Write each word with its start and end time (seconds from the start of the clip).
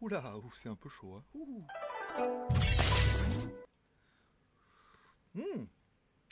Oula, 0.00 0.34
c'est 0.54 0.68
un 0.68 0.76
peu 0.76 0.88
chaud. 0.88 1.14
Hein. 1.16 1.22
Ouh. 1.34 1.64
Hmm, 5.34 5.66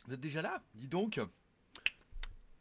Vous 0.07 0.15
êtes 0.15 0.21
déjà 0.21 0.43
là? 0.43 0.63
Dis 0.75 0.89
donc. 0.89 1.21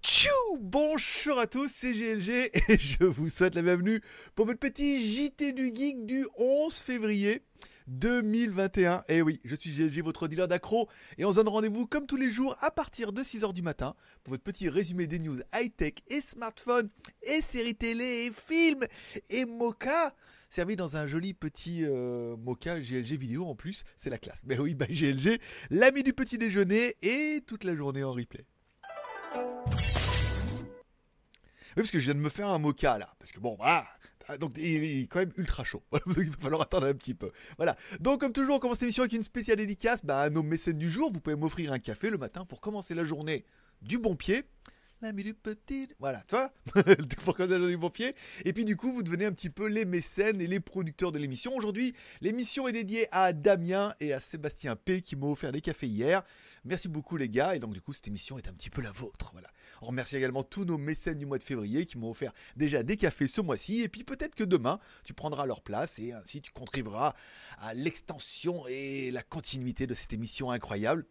Tchou 0.04 0.30
Bonjour 0.60 1.40
à 1.40 1.48
tous, 1.48 1.72
c'est 1.74 1.94
GLG 1.94 2.52
et 2.70 2.78
je 2.78 3.04
vous 3.06 3.30
souhaite 3.30 3.56
la 3.56 3.62
bienvenue 3.62 4.02
pour 4.36 4.46
votre 4.46 4.60
petit 4.60 5.02
JT 5.02 5.54
du 5.54 5.72
Geek 5.74 6.06
du 6.06 6.28
11 6.38 6.74
février 6.76 7.42
2021. 7.88 9.04
Et 9.08 9.22
oui, 9.22 9.40
je 9.44 9.56
suis 9.56 9.72
GLG, 9.72 10.04
votre 10.04 10.28
dealer 10.28 10.48
d'accro, 10.48 10.88
et 11.18 11.26
on 11.26 11.32
se 11.32 11.36
donne 11.36 11.48
rendez-vous 11.48 11.88
comme 11.88 12.06
tous 12.06 12.18
les 12.18 12.32
jours 12.32 12.56
à 12.62 12.72
partir 12.72 13.14
de 13.14 13.24
6h 13.24 13.54
du 13.54 13.62
matin 13.62 13.96
pour 14.24 14.32
votre 14.32 14.44
petit 14.44 14.70
résumé 14.70 15.08
des 15.08 15.20
news 15.20 15.40
high-tech 15.54 15.94
et 16.08 16.22
smartphones 16.22 16.90
et 17.24 17.42
séries 17.42 17.76
télé 17.76 18.28
et 18.28 18.32
films 18.48 18.86
et 19.30 19.46
mocha 19.46 20.14
servi 20.50 20.76
dans 20.76 20.96
un 20.96 21.08
joli 21.08 21.34
petit 21.34 21.84
euh, 21.84 22.38
mocha 22.38 22.80
GLG 22.80 23.18
vidéo 23.18 23.46
en 23.46 23.56
plus, 23.56 23.84
c'est 23.98 24.10
la 24.10 24.18
classe. 24.18 24.42
Mais 24.46 24.58
oui, 24.58 24.76
bah 24.76 24.86
GLG, 24.90 25.40
l'ami 25.70 26.04
du 26.04 26.14
petit 26.14 26.38
déjeuner 26.38 26.96
et 27.02 27.42
toute 27.46 27.64
la 27.64 27.76
journée 27.76 28.04
en 28.04 28.14
replay. 28.14 28.46
Oui, 31.76 31.84
parce 31.84 31.92
que 31.92 32.00
je 32.00 32.06
viens 32.06 32.16
de 32.16 32.20
me 32.20 32.30
faire 32.30 32.48
un 32.48 32.58
mocha 32.58 32.98
là. 32.98 33.14
Parce 33.20 33.32
que 33.32 33.40
bon, 33.40 33.56
voilà. 33.56 33.86
Donc 34.40 34.54
il 34.58 34.84
est 34.84 35.08
quand 35.08 35.20
même 35.20 35.32
ultra 35.38 35.64
chaud. 35.64 35.84
il 36.18 36.30
va 36.32 36.38
falloir 36.40 36.62
attendre 36.62 36.88
un 36.88 36.94
petit 36.94 37.14
peu. 37.14 37.32
Voilà. 37.58 37.78
Donc 38.00 38.20
comme 38.20 38.34
toujours, 38.34 38.58
on 38.58 38.60
commence 38.60 38.82
l'émission 38.82 39.04
avec 39.04 39.14
une 39.14 39.24
spéciale 39.24 39.58
dédicace 39.58 40.04
bah, 40.04 40.20
à 40.22 40.30
nos 40.30 40.44
mécènes 40.44 40.78
du 40.78 40.90
jour. 40.90 41.12
Vous 41.12 41.22
pouvez 41.22 41.36
m'offrir 41.36 41.72
un 41.72 41.80
café 41.80 42.10
le 42.10 42.18
matin 42.18 42.46
pour 42.46 42.62
commencer 42.62 42.94
la 42.94 43.06
journée 43.06 43.46
du 43.82 43.98
bon 43.98 44.16
pied. 44.16 44.44
L'ami 45.02 45.24
du 45.24 45.36
petit. 45.36 45.90
Voilà, 46.00 46.24
tu 46.28 46.34
vois? 46.34 46.52
Pour 47.24 47.36
la 47.38 47.48
journée 47.48 47.68
du 47.68 47.78
bon 47.78 47.92
pied. 47.92 48.16
Et 48.46 48.52
puis 48.52 48.66
du 48.66 48.76
coup, 48.76 48.92
vous 48.92 49.04
devenez 49.04 49.26
un 49.26 49.32
petit 49.32 49.52
peu 49.52 49.68
les 49.68 49.86
mécènes 49.86 50.42
et 50.42 50.48
les 50.48 50.60
producteurs 50.60 51.12
de 51.12 51.20
l'émission. 51.20 51.56
Aujourd'hui, 51.56 51.94
l'émission 52.20 52.68
est 52.68 52.72
dédiée 52.72 53.08
à 53.12 53.32
Damien 53.32 53.94
et 54.00 54.12
à 54.12 54.20
Sébastien 54.20 54.76
P 54.76 55.04
qui 55.04 55.16
m'ont 55.16 55.32
offert 55.32 55.52
des 55.52 55.62
cafés 55.62 55.86
hier. 55.86 56.24
Merci 56.66 56.88
beaucoup 56.88 57.16
les 57.16 57.30
gars. 57.30 57.56
Et 57.56 57.60
donc 57.60 57.74
du 57.74 57.82
coup, 57.82 57.94
cette 57.94 58.08
émission 58.08 58.40
est 58.40 58.48
un 58.48 58.54
petit 58.54 58.72
peu 58.72 58.82
la 58.82 58.92
vôtre. 58.92 59.30
Voilà. 59.34 59.50
On 59.82 59.88
remercie 59.88 60.16
également 60.16 60.44
tous 60.44 60.66
nos 60.66 60.78
mécènes 60.78 61.18
du 61.18 61.26
mois 61.26 61.38
de 61.38 61.44
février 61.44 61.86
qui 61.86 61.98
m'ont 61.98 62.10
offert 62.10 62.34
déjà 62.56 62.84
des 62.84 62.98
cafés 62.98 63.28
ce 63.28 63.42
mois-ci. 63.42 63.82
Et 63.82 63.90
puis 63.90 64.04
peut-être 64.04 64.36
que 64.36 64.44
demain, 64.44 64.80
tu 65.04 65.14
prendras 65.14 65.46
leur 65.46 65.62
place 65.62 66.00
et 66.00 66.14
ainsi 66.14 66.42
tu 66.42 66.52
contribueras 66.52 67.14
à 67.60 67.74
l'extension 67.74 68.68
et 68.68 69.12
la 69.12 69.24
continuité 69.24 69.88
de 69.88 69.94
cette 69.94 70.14
émission 70.14 70.52
incroyable. 70.52 71.06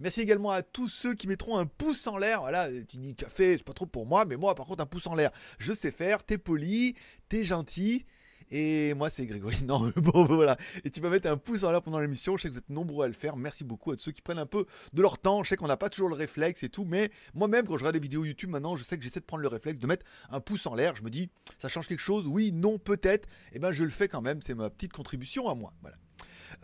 Merci 0.00 0.20
également 0.20 0.50
à 0.50 0.62
tous 0.62 0.88
ceux 0.88 1.14
qui 1.14 1.26
mettront 1.26 1.58
un 1.58 1.66
pouce 1.66 2.06
en 2.06 2.16
l'air. 2.16 2.40
Voilà, 2.40 2.68
tu 2.88 2.96
dis 2.98 3.14
café, 3.14 3.56
c'est 3.56 3.64
pas 3.64 3.72
trop 3.72 3.86
pour 3.86 4.06
moi, 4.06 4.24
mais 4.24 4.36
moi 4.36 4.54
par 4.54 4.66
contre 4.66 4.82
un 4.82 4.86
pouce 4.86 5.06
en 5.06 5.14
l'air, 5.14 5.30
je 5.58 5.72
sais 5.72 5.90
faire. 5.90 6.24
T'es 6.24 6.38
poli, 6.38 6.96
t'es 7.28 7.44
gentil. 7.44 8.04
Et 8.50 8.94
moi, 8.94 9.10
c'est 9.10 9.26
Grégory. 9.26 9.58
Non, 9.64 9.92
bon, 9.96 10.24
voilà. 10.24 10.56
Et 10.84 10.90
tu 10.90 11.00
peux 11.00 11.08
mettre 11.08 11.28
un 11.28 11.36
pouce 11.36 11.62
en 11.62 11.70
l'air 11.70 11.82
pendant 11.82 12.00
l'émission. 12.00 12.36
Je 12.36 12.42
sais 12.42 12.48
que 12.48 12.54
vous 12.54 12.58
êtes 12.58 12.70
nombreux 12.70 13.04
à 13.04 13.08
le 13.08 13.14
faire. 13.14 13.36
Merci 13.36 13.62
beaucoup 13.62 13.92
à 13.92 13.96
tous 13.96 14.02
ceux 14.04 14.12
qui 14.12 14.22
prennent 14.22 14.38
un 14.38 14.46
peu 14.46 14.66
de 14.92 15.02
leur 15.02 15.18
temps. 15.18 15.44
Je 15.44 15.50
sais 15.50 15.56
qu'on 15.56 15.68
n'a 15.68 15.76
pas 15.76 15.88
toujours 15.88 16.08
le 16.08 16.16
réflexe 16.16 16.62
et 16.62 16.68
tout. 16.68 16.84
Mais 16.84 17.10
moi-même, 17.34 17.66
quand 17.66 17.74
je 17.74 17.80
regarde 17.80 17.94
des 17.94 18.00
vidéos 18.00 18.24
YouTube 18.24 18.50
maintenant, 18.50 18.76
je 18.76 18.82
sais 18.82 18.96
que 18.98 19.04
j'essaie 19.04 19.20
de 19.20 19.24
prendre 19.24 19.42
le 19.42 19.48
réflexe 19.48 19.78
de 19.78 19.86
mettre 19.86 20.04
un 20.30 20.40
pouce 20.40 20.66
en 20.66 20.74
l'air. 20.74 20.96
Je 20.96 21.02
me 21.02 21.10
dis, 21.10 21.30
ça 21.58 21.68
change 21.68 21.86
quelque 21.86 22.00
chose? 22.00 22.26
Oui, 22.26 22.50
non, 22.52 22.78
peut-être. 22.78 23.28
Et 23.52 23.58
ben, 23.58 23.72
je 23.72 23.84
le 23.84 23.90
fais 23.90 24.08
quand 24.08 24.22
même. 24.22 24.42
C'est 24.42 24.54
ma 24.54 24.70
petite 24.70 24.92
contribution 24.92 25.48
à 25.48 25.54
moi. 25.54 25.72
Voilà. 25.82 25.96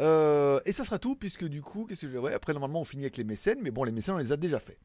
Euh, 0.01 0.61
et 0.65 0.73
ça 0.73 0.85
sera 0.85 0.99
tout, 0.99 1.15
puisque 1.15 1.45
du 1.45 1.63
coup, 1.63 1.87
qu'est-ce 1.87 2.07
que 2.07 2.11
je... 2.11 2.35
après, 2.35 2.53
normalement, 2.53 2.81
on 2.81 2.85
finit 2.85 3.05
avec 3.05 3.17
les 3.17 3.25
mécènes. 3.25 3.59
Mais 3.63 3.71
bon, 3.71 3.85
les 3.85 3.93
mécènes, 3.93 4.15
on 4.15 4.19
les 4.19 4.33
a 4.33 4.37
déjà 4.37 4.59
fait. 4.59 4.79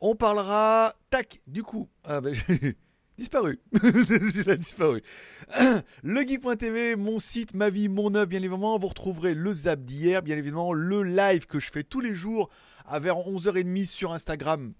On 0.00 0.14
parlera. 0.14 0.94
Tac, 1.10 1.40
du 1.46 1.62
coup. 1.62 1.88
Ah, 2.04 2.20
ben, 2.20 2.34
disparu. 3.18 3.60
Il 3.82 4.50
a 4.50 4.56
disparu. 4.56 5.02
Legeek.tv, 6.02 6.96
mon 6.96 7.18
site, 7.18 7.54
ma 7.54 7.68
vie, 7.68 7.88
mon 7.88 8.14
œuvre, 8.14 8.26
bien 8.26 8.38
évidemment. 8.38 8.78
Vous 8.78 8.88
retrouverez 8.88 9.34
le 9.34 9.52
zap 9.52 9.80
d'hier, 9.80 10.22
bien 10.22 10.36
évidemment, 10.36 10.72
le 10.72 11.02
live 11.02 11.46
que 11.46 11.58
je 11.58 11.70
fais 11.70 11.82
tous 11.82 12.00
les 12.00 12.14
jours 12.14 12.48
à 12.86 13.00
vers 13.00 13.16
11h30 13.16 13.86
sur 13.86 14.12
Instagram. 14.12 14.72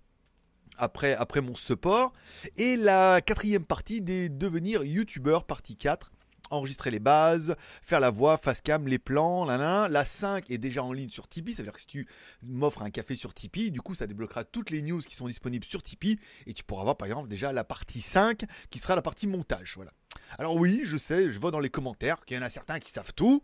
Après, 0.77 1.15
après 1.15 1.41
mon 1.41 1.55
support. 1.55 2.13
Et 2.57 2.77
la 2.77 3.21
quatrième 3.21 3.65
partie 3.65 4.01
des 4.01 4.29
devenir 4.29 4.85
youtubeurs, 4.85 5.45
partie 5.45 5.77
4 5.77 6.13
enregistrer 6.51 6.91
les 6.91 6.99
bases, 6.99 7.57
faire 7.83 8.01
la 8.01 8.11
voix, 8.11 8.37
face 8.37 8.61
cam, 8.61 8.87
les 8.87 8.99
plans. 8.99 9.45
La 9.45 10.05
5 10.05 10.51
est 10.51 10.59
déjà 10.59 10.83
en 10.83 10.93
ligne 10.93 11.11
sur 11.11 11.29
Tipeee, 11.29 11.55
ça 11.55 11.63
veut 11.63 11.67
dire 11.67 11.73
que 11.73 11.81
si 11.81 11.87
tu 11.87 12.09
m'offres 12.43 12.83
un 12.83 12.91
café 12.91 13.15
sur 13.15 13.35
Tipeee, 13.35 13.71
du 13.71 13.81
coup 13.81 13.95
ça 13.95 14.07
débloquera 14.07 14.45
toutes 14.45 14.71
les 14.71 14.83
news 14.83 15.01
qui 15.01 15.15
sont 15.15 15.29
disponibles 15.29 15.65
sur 15.65 15.83
Tipeee 15.83 16.19
et 16.47 16.55
tu 16.55 16.65
pourras 16.65 16.85
voir 16.85 16.97
par 16.97 17.07
exemple 17.07 17.29
déjà 17.29 17.53
la 17.53 17.65
partie 17.65 18.01
5 18.01 18.45
qui 18.71 18.79
sera 18.79 18.95
la 18.95 19.03
partie 19.03 19.27
montage. 19.27 19.75
Voilà. 19.77 19.93
Alors 20.39 20.57
oui, 20.57 20.83
je 20.85 20.97
sais, 20.97 21.31
je 21.31 21.39
vois 21.39 21.51
dans 21.51 21.61
les 21.61 21.71
commentaires 21.71 22.25
qu'il 22.25 22.37
y 22.37 22.41
en 22.41 22.43
a 22.43 22.51
certains 22.51 22.79
qui 22.79 22.91
savent 22.91 23.13
tout, 23.15 23.43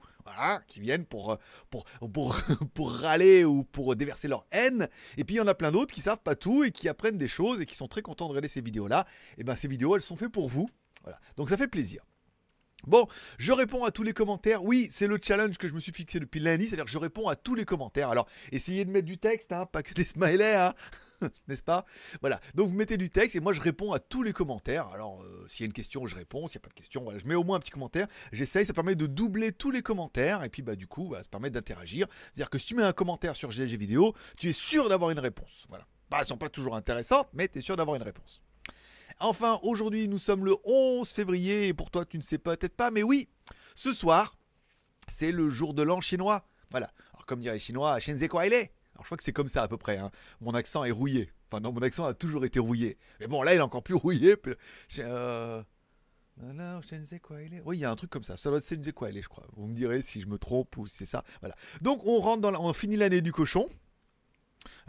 qui 0.69 0.81
viennent 0.81 1.05
pour, 1.05 1.39
pour, 1.71 1.85
pour, 2.13 2.37
pour 2.75 2.93
râler 2.93 3.45
ou 3.45 3.65
pour 3.65 3.97
déverser 3.97 4.29
leur 4.29 4.47
haine. 4.51 4.89
Et 5.17 5.25
puis 5.25 5.37
il 5.37 5.39
y 5.39 5.41
en 5.41 5.47
a 5.47 5.55
plein 5.55 5.73
d'autres 5.73 5.95
qui 5.95 6.01
savent 6.01 6.23
pas 6.23 6.35
tout 6.35 6.65
et 6.65 6.71
qui 6.71 6.89
apprennent 6.89 7.19
des 7.19 7.29
choses 7.29 7.61
et 7.61 7.67
qui 7.67 7.77
sont 7.77 7.89
très 7.89 8.03
contents 8.03 8.27
de 8.27 8.31
regarder 8.31 8.49
ces 8.49 8.61
vidéos-là. 8.61 9.07
Et 9.39 9.45
ben 9.45 9.57
ces 9.57 9.69
vidéos, 9.69 9.97
elles 9.97 10.03
sont 10.03 10.17
faites 10.17 10.33
pour 10.33 10.49
vous. 10.49 10.69
Voilà. 11.03 11.19
Donc 11.37 11.49
ça 11.49 11.57
fait 11.57 11.69
plaisir. 11.69 12.03
Bon, 12.87 13.07
je 13.39 13.53
réponds 13.53 13.85
à 13.85 13.91
tous 13.91 14.03
les 14.03 14.13
commentaires. 14.13 14.65
Oui, 14.65 14.89
c'est 14.93 15.07
le 15.07 15.19
challenge 15.23 15.59
que 15.59 15.69
je 15.69 15.75
me 15.75 15.81
suis 15.81 15.93
fixé 15.93 16.21
depuis 16.21 16.41
lundi, 16.41 16.67
c'est-à-dire 16.67 16.85
que 16.85 16.91
je 16.91 16.99
réponds 16.99 17.29
à 17.29 17.37
tous 17.37 17.55
les 17.55 17.65
commentaires. 17.65 18.11
Alors, 18.11 18.27
essayez 18.53 18.85
de 18.85 18.91
mettre 18.91 19.07
du 19.07 19.19
texte, 19.19 19.53
hein, 19.53 19.67
pas 19.67 19.83
que 19.83 19.95
des 19.95 20.05
smileys, 20.05 20.55
hein, 20.55 20.75
n'est-ce 21.49 21.63
pas? 21.63 21.85
Voilà. 22.21 22.41
Donc 22.55 22.69
vous 22.69 22.77
mettez 22.77 22.97
du 22.97 23.11
texte 23.11 23.37
et 23.37 23.41
moi 23.41 23.53
je 23.53 23.61
réponds 23.61 23.93
à 23.93 23.99
tous 23.99 24.23
les 24.23 24.33
commentaires. 24.33 24.89
Alors, 24.89 25.23
euh, 25.23 25.47
s'il 25.49 25.65
y 25.65 25.65
a 25.65 25.69
une 25.69 25.73
question, 25.73 26.07
je 26.07 26.15
réponds. 26.15 26.49
S'il 26.49 26.59
n'y 26.59 26.63
a 26.63 26.67
pas 26.69 26.71
de 26.71 26.75
question, 26.75 27.07
je 27.17 27.27
mets 27.27 27.35
au 27.35 27.45
moins 27.45 27.57
un 27.57 27.61
petit 27.61 27.71
commentaire. 27.71 28.07
J'essaye, 28.33 28.67
ça 28.67 28.73
permet 28.73 28.95
de 28.95 29.07
doubler 29.07 29.53
tous 29.53 29.71
les 29.71 29.83
commentaires 29.83 30.43
et 30.43 30.49
puis 30.49 30.63
bah 30.63 30.77
du 30.77 30.87
coup, 30.87 31.15
ça 31.17 31.29
permet 31.31 31.51
d'interagir. 31.51 32.07
C'est-à-dire 32.33 32.51
que 32.51 32.59
si 32.59 32.67
tu 32.67 32.75
mets 32.75 32.83
un 32.83 32.93
commentaire 32.93 33.37
sur 33.37 33.51
GLG 33.51 33.77
vidéo, 33.77 34.15
tu 34.37 34.51
es 34.51 34.53
sûr 34.53 34.89
d'avoir 34.89 35.11
une 35.11 35.21
réponse. 35.21 35.65
Voilà. 35.69 35.85
Bah, 36.11 36.19
elles 36.21 36.27
sont 36.27 36.37
pas 36.37 36.49
toujours 36.49 36.77
intéressantes, 36.77 37.29
mais 37.33 37.49
tu 37.49 37.59
es 37.59 37.63
sûr 37.63 37.77
d'avoir 37.77 37.97
une 37.97 38.03
réponse. 38.03 38.44
Enfin, 39.25 39.59
aujourd'hui, 39.63 40.07
nous 40.07 40.19
sommes 40.19 40.45
le 40.45 40.55
11 40.65 41.09
février, 41.09 41.69
et 41.69 41.73
pour 41.73 41.91
toi, 41.91 42.05
tu 42.05 42.19
ne 42.19 42.23
sais 42.23 42.37
peut-être 42.37 42.77
pas, 42.77 42.91
mais 42.91 43.03
oui, 43.03 43.31
ce 43.75 43.95
soir, 43.95 44.37
c'est 45.09 45.33
le 45.33 45.49
jour 45.49 45.73
de 45.73 45.83
l'an 45.83 46.03
chinois. 46.03 46.47
Voilà. 46.71 46.91
Alors, 47.15 47.25
comme 47.25 47.41
dirait 47.41 47.55
les 47.55 47.59
Chinois, 47.59 47.99
Shenzhe 48.01 48.29
Alors, 48.31 48.69
je 49.01 49.05
crois 49.05 49.17
que 49.17 49.23
c'est 49.23 49.33
comme 49.33 49.49
ça 49.49 49.63
à 49.63 49.69
peu 49.69 49.79
près. 49.79 49.97
Hein. 49.97 50.11
Mon 50.43 50.53
accent 50.53 50.85
est 50.85 50.91
rouillé. 50.91 51.31
Enfin, 51.51 51.61
non, 51.63 51.73
mon 51.73 51.81
accent 51.81 52.05
a 52.05 52.13
toujours 52.13 52.45
été 52.45 52.59
rouillé. 52.59 52.99
Mais 53.19 53.27
bon, 53.27 53.43
là, 53.43 53.55
il 53.55 53.57
est 53.57 53.63
encore 53.63 53.83
plus 53.83 53.95
rouillé. 53.95 54.37
Euh... 54.99 55.63
Oui, 57.65 57.79
il 57.79 57.81
y 57.81 57.85
a 57.87 57.91
un 57.91 57.97
truc 57.97 58.11
comme 58.11 58.25
ça. 58.25 58.37
Ça 58.37 58.51
doit 58.51 58.59
être 58.59 58.67
je 58.69 59.29
crois. 59.29 59.47
Vous 59.55 59.67
me 59.67 59.75
direz 59.75 60.03
si 60.03 60.21
je 60.21 60.27
me 60.27 60.37
trompe 60.37 60.77
ou 60.77 60.87
si 60.87 60.97
c'est 60.99 61.07
ça. 61.07 61.25
Voilà. 61.41 61.55
Donc, 61.81 62.05
on 62.05 62.21
rentre 62.21 62.43
dans 62.43 62.51
la... 62.51 62.61
on 62.61 62.73
finit 62.75 62.97
l'année 62.97 63.23
du 63.23 63.33
cochon. 63.33 63.71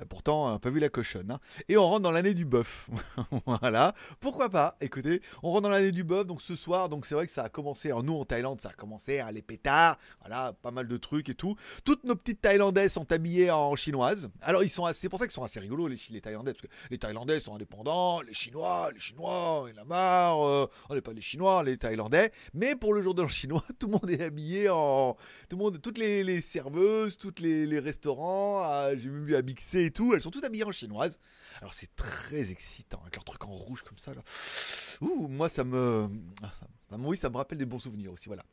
Euh, 0.02 0.06
pourtant, 0.08 0.54
on 0.54 0.60
pas 0.60 0.70
vu 0.70 0.80
la 0.80 0.90
cochonne. 0.90 1.32
Hein. 1.32 1.40
Et 1.70 1.78
on 1.78 1.88
rentre 1.88 2.02
dans 2.02 2.12
l'année 2.12 2.34
du 2.34 2.46
bœuf. 2.46 2.90
voilà. 3.46 3.94
Pourquoi 4.20 4.50
pas? 4.50 4.76
Écoutez, 4.82 5.22
on 5.44 5.52
rentre 5.52 5.64
dans 5.64 5.70
l'année 5.70 5.92
du 5.92 6.04
bœuf. 6.04 6.26
Donc 6.26 6.42
ce 6.42 6.56
soir, 6.56 6.90
donc 6.90 7.06
c'est 7.06 7.16
vrai 7.16 7.26
que 7.26 7.32
ça 7.32 7.44
a 7.44 7.50
commencé. 7.50 7.92
En 7.92 8.04
nous 8.04 8.14
en 8.14 8.26
Thaïlande, 8.26 8.62
ça 8.62 8.70
a 8.70 8.74
commencé 8.74 9.20
à 9.20 9.32
les 9.32 9.42
pétards. 9.42 9.98
Voilà, 10.22 10.54
pas 10.62 10.72
mal 10.72 10.88
de 10.88 10.98
trucs 10.98 11.30
et 11.30 11.36
tout. 11.36 11.56
Toutes 11.84 12.04
nos 12.04 12.16
petites 12.16 12.42
Thaïlandaises 12.42 12.94
sont 12.94 13.12
habillées 13.12 13.52
en 13.52 13.76
chinoise. 13.76 14.30
Alors 14.42 14.64
ils 14.64 14.70
sont, 14.70 14.88
c'est 14.94 15.10
pour 15.10 15.20
ça 15.20 15.26
qu'ils 15.26 15.34
sont 15.34 15.44
assez 15.44 15.60
rigolos 15.60 15.88
les, 15.88 16.22
Thaïlandais, 16.22 16.54
parce 16.54 16.62
que 16.62 16.72
les 16.90 16.98
Thaïlandais 16.98 17.40
sont 17.40 17.56
indépendants. 17.56 18.22
Les 18.22 18.34
Chinois, 18.34 18.92
les 18.94 19.00
Chinois, 19.00 19.68
il 19.72 19.80
a 19.80 19.86
marre. 19.86 20.46
Euh, 20.46 20.68
on 20.90 20.96
n'est 20.96 21.02
pas 21.02 21.14
les 21.14 21.22
Chinois, 21.22 21.64
les 21.64 21.78
Thaïlandais. 21.78 22.32
Mais 22.54 22.76
pour 22.76 22.94
le 22.94 23.02
jour 23.02 23.14
de 23.14 23.22
l'an 23.22 23.28
chinois, 23.28 23.64
tout 23.80 23.88
le 23.88 23.94
monde 23.94 24.10
est 24.10 24.22
habillé 24.22 24.70
en, 24.70 25.16
tout 25.50 25.58
le 25.58 25.64
monde, 25.64 25.82
toutes 25.82 25.98
les, 25.98 26.42
serveuses, 26.42 27.18
toutes 27.18 27.40
les, 27.40 27.80
restaurants. 27.80 28.60
Ah, 28.62 28.96
j'ai 28.96 29.10
même 29.10 29.26
vu 29.26 29.36
à 29.36 29.42
et 29.86 29.92
tout. 29.92 30.14
Elles 30.14 30.22
sont 30.22 30.32
toutes 30.32 30.44
habillées 30.44 30.66
en 30.66 30.72
chinoise. 30.72 31.20
Alors 31.60 31.74
c'est 31.74 31.96
très 31.96 32.52
excitant 32.52 33.00
avec 33.02 33.16
leur 33.16 33.24
truc 33.24 33.46
en 33.46 33.52
rouge 33.52 33.84
comme 33.84 33.98
ça. 33.98 34.14
Là. 34.14 34.22
Ouh, 35.02 35.28
moi 35.28 35.50
ça 35.50 35.64
me, 35.64 36.10
oui, 36.92 37.18
ça 37.18 37.30
me 37.30 37.38
rappelle 37.38 37.58
des 37.58 37.66
bons 37.66 37.80
souvenirs 37.80 38.14
aussi. 38.14 38.28
Voilà. 38.28 38.44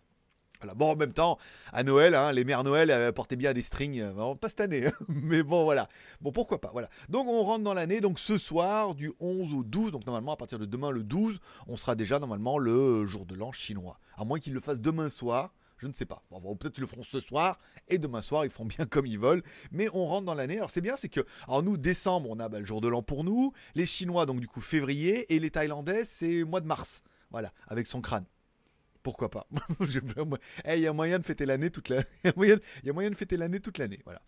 Voilà. 0.61 0.75
Bon, 0.75 0.93
en 0.93 0.97
même 0.97 1.13
temps, 1.13 1.39
à 1.73 1.83
Noël, 1.83 2.15
hein, 2.15 2.31
les 2.31 2.45
mères 2.45 2.63
Noël 2.63 2.89
elles 2.89 3.13
portaient 3.13 3.35
bien 3.35 3.53
des 3.53 3.63
strings. 3.63 4.01
Euh, 4.01 4.35
pas 4.37 4.49
cette 4.49 4.61
année, 4.61 4.87
hein, 4.87 4.93
mais 5.09 5.43
bon, 5.43 5.65
voilà. 5.65 5.89
Bon, 6.21 6.31
pourquoi 6.31 6.61
pas, 6.61 6.71
voilà. 6.73 6.89
Donc, 7.09 7.27
on 7.27 7.43
rentre 7.43 7.65
dans 7.65 7.75
l'année. 7.75 8.01
Donc, 8.01 8.21
ce 8.21 8.39
soir, 8.39 8.95
du 8.95 9.13
11 9.19 9.55
au 9.55 9.65
12, 9.65 9.91
donc 9.91 10.07
normalement, 10.07 10.33
à 10.33 10.37
partir 10.37 10.61
de 10.61 10.65
demain, 10.65 10.93
le 10.93 11.03
12, 11.03 11.41
on 11.67 11.77
sera 11.77 11.97
déjà 11.97 12.21
normalement 12.21 12.59
le 12.59 13.05
jour 13.07 13.27
de 13.27 13.35
l'an 13.35 13.51
chinois. 13.51 13.99
À 14.17 14.25
moins 14.25 14.39
qu'ils 14.39 14.55
le 14.55 14.61
fassent 14.61 14.81
demain 14.81 15.11
soir. 15.11 15.53
Je 15.83 15.89
ne 15.89 15.93
sais 15.93 16.07
pas. 16.07 16.23
Bon, 16.31 16.55
peut-être 16.55 16.75
qu'ils 16.75 16.83
le 16.83 16.87
feront 16.87 17.03
ce 17.03 17.19
soir 17.19 17.59
et 17.89 17.99
demain 17.99 18.23
soir, 18.23 18.45
ils 18.45 18.53
feront 18.53 18.67
bien 18.67 18.87
comme 18.87 19.05
ils 19.05 19.19
veulent. 19.19 19.43
Mais 19.73 19.89
on 19.93 20.07
rentre 20.07 20.25
dans 20.25 20.35
l'année. 20.35 20.59
Alors 20.59 20.71
c'est 20.71 20.81
bien, 20.81 20.97
c'est 20.97 21.09
que, 21.09 21.27
alors 21.49 21.65
nous, 21.65 21.77
décembre, 21.77 22.31
on 22.31 22.39
a 22.39 22.49
bah, 22.49 22.61
le 22.61 22.65
jour 22.65 22.81
de 22.81 22.87
l'an 22.87 23.03
pour 23.03 23.25
nous. 23.25 23.53
Les 23.75 23.85
Chinois, 23.85 24.25
donc 24.25 24.39
du 24.39 24.47
coup, 24.47 24.61
février. 24.61 25.35
Et 25.35 25.41
les 25.41 25.51
Thaïlandais, 25.51 26.05
c'est 26.05 26.45
mois 26.45 26.61
de 26.61 26.69
mars. 26.69 27.03
Voilà, 27.33 27.53
avec 27.67 27.89
son 27.89 28.01
crâne. 28.01 28.27
Pourquoi 29.03 29.29
pas? 29.29 29.49
Il 30.69 30.79
y 30.79 30.87
a 30.87 30.93
moyen 30.93 31.19
de 31.19 31.25
fêter 31.25 31.47
l'année 31.47 31.71
toute 31.71 31.89
l'année. 31.89 32.05
Il 32.25 32.61
y 32.85 32.91
a 32.91 32.93
moyen 32.93 33.11
de 33.11 33.17
fêter 33.17 33.37
l'année 33.37 33.59
toute 33.59 33.79
l'année. 33.79 33.99
Voilà. 34.05 34.23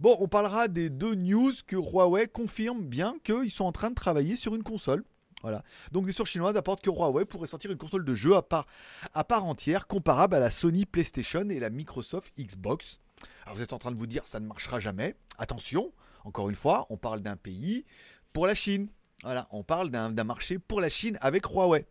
Bon, 0.00 0.14
on 0.20 0.28
parlera 0.28 0.68
des 0.68 0.90
deux 0.90 1.14
news 1.14 1.52
que 1.66 1.76
Huawei 1.76 2.28
confirme 2.28 2.84
bien 2.84 3.16
qu'ils 3.24 3.50
sont 3.50 3.64
en 3.64 3.72
train 3.72 3.88
de 3.88 3.94
travailler 3.94 4.36
sur 4.36 4.54
une 4.54 4.62
console. 4.62 5.04
Voilà. 5.42 5.62
Donc 5.92 6.10
sources 6.10 6.30
chinoises 6.30 6.56
apportent 6.56 6.82
que 6.82 6.90
Huawei 6.90 7.24
pourrait 7.24 7.46
sortir 7.46 7.70
une 7.70 7.78
console 7.78 8.04
de 8.04 8.14
jeu 8.14 8.36
à 8.36 8.42
part, 8.42 8.66
à 9.14 9.24
part 9.24 9.44
entière, 9.44 9.86
comparable 9.86 10.34
à 10.34 10.40
la 10.40 10.50
Sony 10.50 10.84
PlayStation 10.84 11.48
et 11.48 11.60
la 11.60 11.70
Microsoft 11.70 12.32
Xbox. 12.38 13.00
Alors 13.44 13.56
vous 13.56 13.62
êtes 13.62 13.72
en 13.72 13.78
train 13.78 13.92
de 13.92 13.96
vous 13.96 14.06
dire 14.06 14.26
ça 14.26 14.40
ne 14.40 14.46
marchera 14.46 14.80
jamais. 14.80 15.14
Attention, 15.38 15.92
encore 16.24 16.48
une 16.48 16.56
fois, 16.56 16.86
on 16.90 16.96
parle 16.96 17.20
d'un 17.20 17.36
pays 17.36 17.84
pour 18.32 18.46
la 18.46 18.54
Chine. 18.54 18.88
Voilà, 19.22 19.48
on 19.50 19.64
parle 19.64 19.90
d'un 19.90 20.24
marché 20.24 20.58
pour 20.58 20.80
la 20.80 20.88
Chine 20.88 21.18
avec 21.20 21.46
Huawei. 21.46 21.86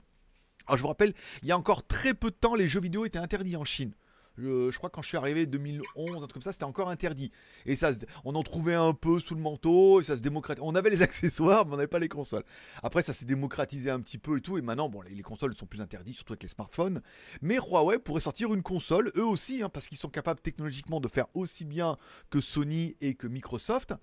Alors 0.68 0.78
je 0.78 0.82
vous 0.82 0.88
rappelle, 0.90 1.14
il 1.42 1.48
y 1.48 1.52
a 1.52 1.58
encore 1.58 1.86
très 1.88 2.14
peu 2.14 2.30
de 2.30 2.36
temps, 2.36 2.56
les 2.56 2.68
jeux 2.68 2.82
vidéo 2.82 3.06
étaient 3.06 3.18
interdits 3.18 3.56
en 3.56 3.66
Chine. 3.66 3.94
Je, 4.38 4.76
crois 4.78 4.90
que 4.90 4.96
quand 4.96 5.02
je 5.02 5.08
suis 5.08 5.18
arrivé 5.18 5.46
2011, 5.46 6.16
un 6.16 6.20
truc 6.20 6.34
comme 6.34 6.42
ça, 6.42 6.54
c'était 6.54 6.64
encore 6.64 6.90
interdit. 6.90 7.32
Et 7.66 7.76
ça, 7.76 7.92
on 8.24 8.36
en 8.36 8.44
trouvait 8.44 8.76
un 8.76 8.94
peu 8.94 9.20
sous 9.20 9.34
le 9.34 9.42
manteau, 9.42 10.00
et 10.02 10.04
ça 10.04 10.16
se 10.16 10.22
démocratisait. 10.22 10.66
On 10.66 10.76
avait 10.76 10.90
les 10.90 11.02
accessoires, 11.08 11.66
mais 11.66 11.74
on 11.74 11.78
n'avait 11.78 11.88
pas 11.88 12.00
les 12.00 12.10
consoles. 12.10 12.44
Après, 12.84 13.02
ça 13.02 13.14
s'est 13.14 13.26
démocratisé 13.26 13.90
un 13.90 14.00
petit 14.00 14.18
peu 14.18 14.38
et 14.38 14.42
tout, 14.42 14.58
et 14.58 14.62
maintenant, 14.62 14.90
bon, 14.90 15.02
les, 15.02 15.22
consoles 15.22 15.56
sont 15.56 15.66
plus 15.66 15.82
interdites, 15.82 16.16
surtout 16.16 16.34
avec 16.34 16.44
les 16.44 16.50
smartphones. 16.50 17.02
Mais 17.42 17.56
Huawei 17.56 17.98
pourrait 18.00 18.22
sortir 18.22 18.54
une 18.54 18.64
console, 18.64 19.12
eux 19.16 19.26
aussi, 19.26 19.64
hein, 19.64 19.70
parce 19.70 19.88
qu'ils 19.88 19.98
sont 19.98 20.10
capables 20.10 20.40
technologiquement 20.40 21.00
de 21.00 21.08
faire 21.08 21.26
aussi 21.34 21.66
bien 21.66 21.98
que 22.30 22.40
Sony 22.40 22.96
et 23.02 23.16
que 23.16 23.28
Microsoft. 23.28 23.94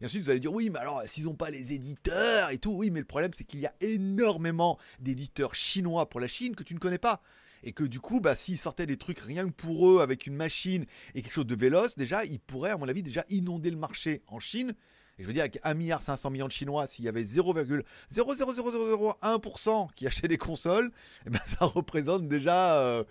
Et 0.00 0.06
ensuite, 0.06 0.22
vous 0.22 0.30
allez 0.30 0.40
dire, 0.40 0.52
oui, 0.52 0.70
mais 0.70 0.78
alors, 0.78 1.02
s'ils 1.06 1.24
n'ont 1.24 1.34
pas 1.34 1.50
les 1.50 1.72
éditeurs 1.74 2.50
et 2.50 2.58
tout, 2.58 2.72
oui, 2.72 2.90
mais 2.90 3.00
le 3.00 3.06
problème, 3.06 3.32
c'est 3.36 3.44
qu'il 3.44 3.60
y 3.60 3.66
a 3.66 3.74
énormément 3.80 4.78
d'éditeurs 5.00 5.54
chinois 5.54 6.08
pour 6.08 6.20
la 6.20 6.28
Chine 6.28 6.56
que 6.56 6.62
tu 6.64 6.74
ne 6.74 6.78
connais 6.78 6.98
pas 6.98 7.22
et 7.62 7.72
que 7.72 7.84
du 7.84 8.00
coup, 8.00 8.20
bah, 8.20 8.34
s'ils 8.34 8.58
sortaient 8.58 8.86
des 8.86 8.96
trucs 8.96 9.20
rien 9.20 9.46
que 9.46 9.52
pour 9.52 9.88
eux 9.88 10.00
avec 10.00 10.26
une 10.26 10.34
machine 10.34 10.84
et 11.14 11.22
quelque 11.22 11.34
chose 11.34 11.46
de 11.46 11.54
véloce, 11.54 11.96
déjà, 11.96 12.24
ils 12.24 12.40
pourraient, 12.40 12.72
à 12.72 12.76
mon 12.76 12.88
avis, 12.88 13.02
déjà 13.02 13.24
inonder 13.28 13.70
le 13.70 13.76
marché 13.76 14.22
en 14.26 14.40
Chine. 14.40 14.74
Et 15.18 15.22
je 15.22 15.26
veux 15.26 15.34
dire, 15.34 15.42
avec 15.42 15.62
1,5 15.62 16.30
milliard 16.30 16.48
de 16.48 16.52
Chinois, 16.52 16.86
s'il 16.86 17.04
y 17.04 17.08
avait 17.08 17.24
0,00001% 17.24 19.92
qui 19.94 20.06
achetaient 20.06 20.28
des 20.28 20.38
consoles, 20.38 20.90
eh 21.26 21.30
ben, 21.30 21.40
ça 21.46 21.66
représente 21.66 22.28
déjà 22.28 22.78
euh, 22.78 23.04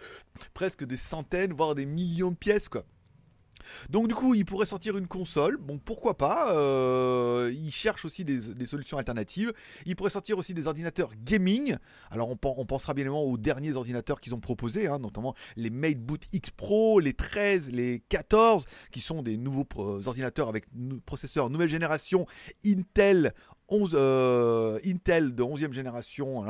presque 0.53 0.83
des 0.83 0.97
centaines, 0.97 1.53
voire 1.53 1.75
des 1.75 1.85
millions 1.85 2.31
de 2.31 2.35
pièces, 2.35 2.69
quoi. 2.69 2.85
Donc 3.89 4.07
du 4.07 4.15
coup, 4.15 4.33
il 4.35 4.45
pourrait 4.45 4.65
sortir 4.65 4.97
une 4.97 5.07
console. 5.07 5.57
Bon, 5.57 5.79
pourquoi 5.79 6.17
pas 6.17 6.53
euh, 6.53 7.51
Il 7.53 7.71
cherche 7.71 8.05
aussi 8.05 8.25
des, 8.25 8.65
solutions 8.65 8.97
alternatives. 8.97 9.53
Il 9.85 9.95
pourrait 9.95 10.09
sortir 10.09 10.37
aussi 10.37 10.53
des 10.53 10.67
ordinateurs 10.67 11.11
gaming. 11.23 11.75
Alors 12.09 12.29
on, 12.29 12.65
pensera 12.65 12.93
bien 12.93 13.03
évidemment 13.03 13.23
aux 13.23 13.37
derniers 13.37 13.73
ordinateurs 13.73 14.21
qu'ils 14.21 14.35
ont 14.35 14.39
proposés, 14.39 14.87
hein, 14.87 14.99
notamment 14.99 15.35
les 15.55 15.69
MateBoot 15.69 16.23
X 16.31 16.51
Pro, 16.51 16.99
les 16.99 17.13
13, 17.13 17.71
les 17.71 18.03
14, 18.09 18.65
qui 18.91 18.99
sont 18.99 19.21
des 19.21 19.37
nouveaux 19.37 19.67
ordinateurs 20.07 20.49
avec 20.49 20.65
processeurs 21.05 21.49
nouvelle 21.49 21.69
génération 21.69 22.25
Intel 22.65 23.33
11, 23.69 23.91
euh, 23.93 24.79
de 24.79 25.43
11e 25.43 25.71
génération. 25.71 26.43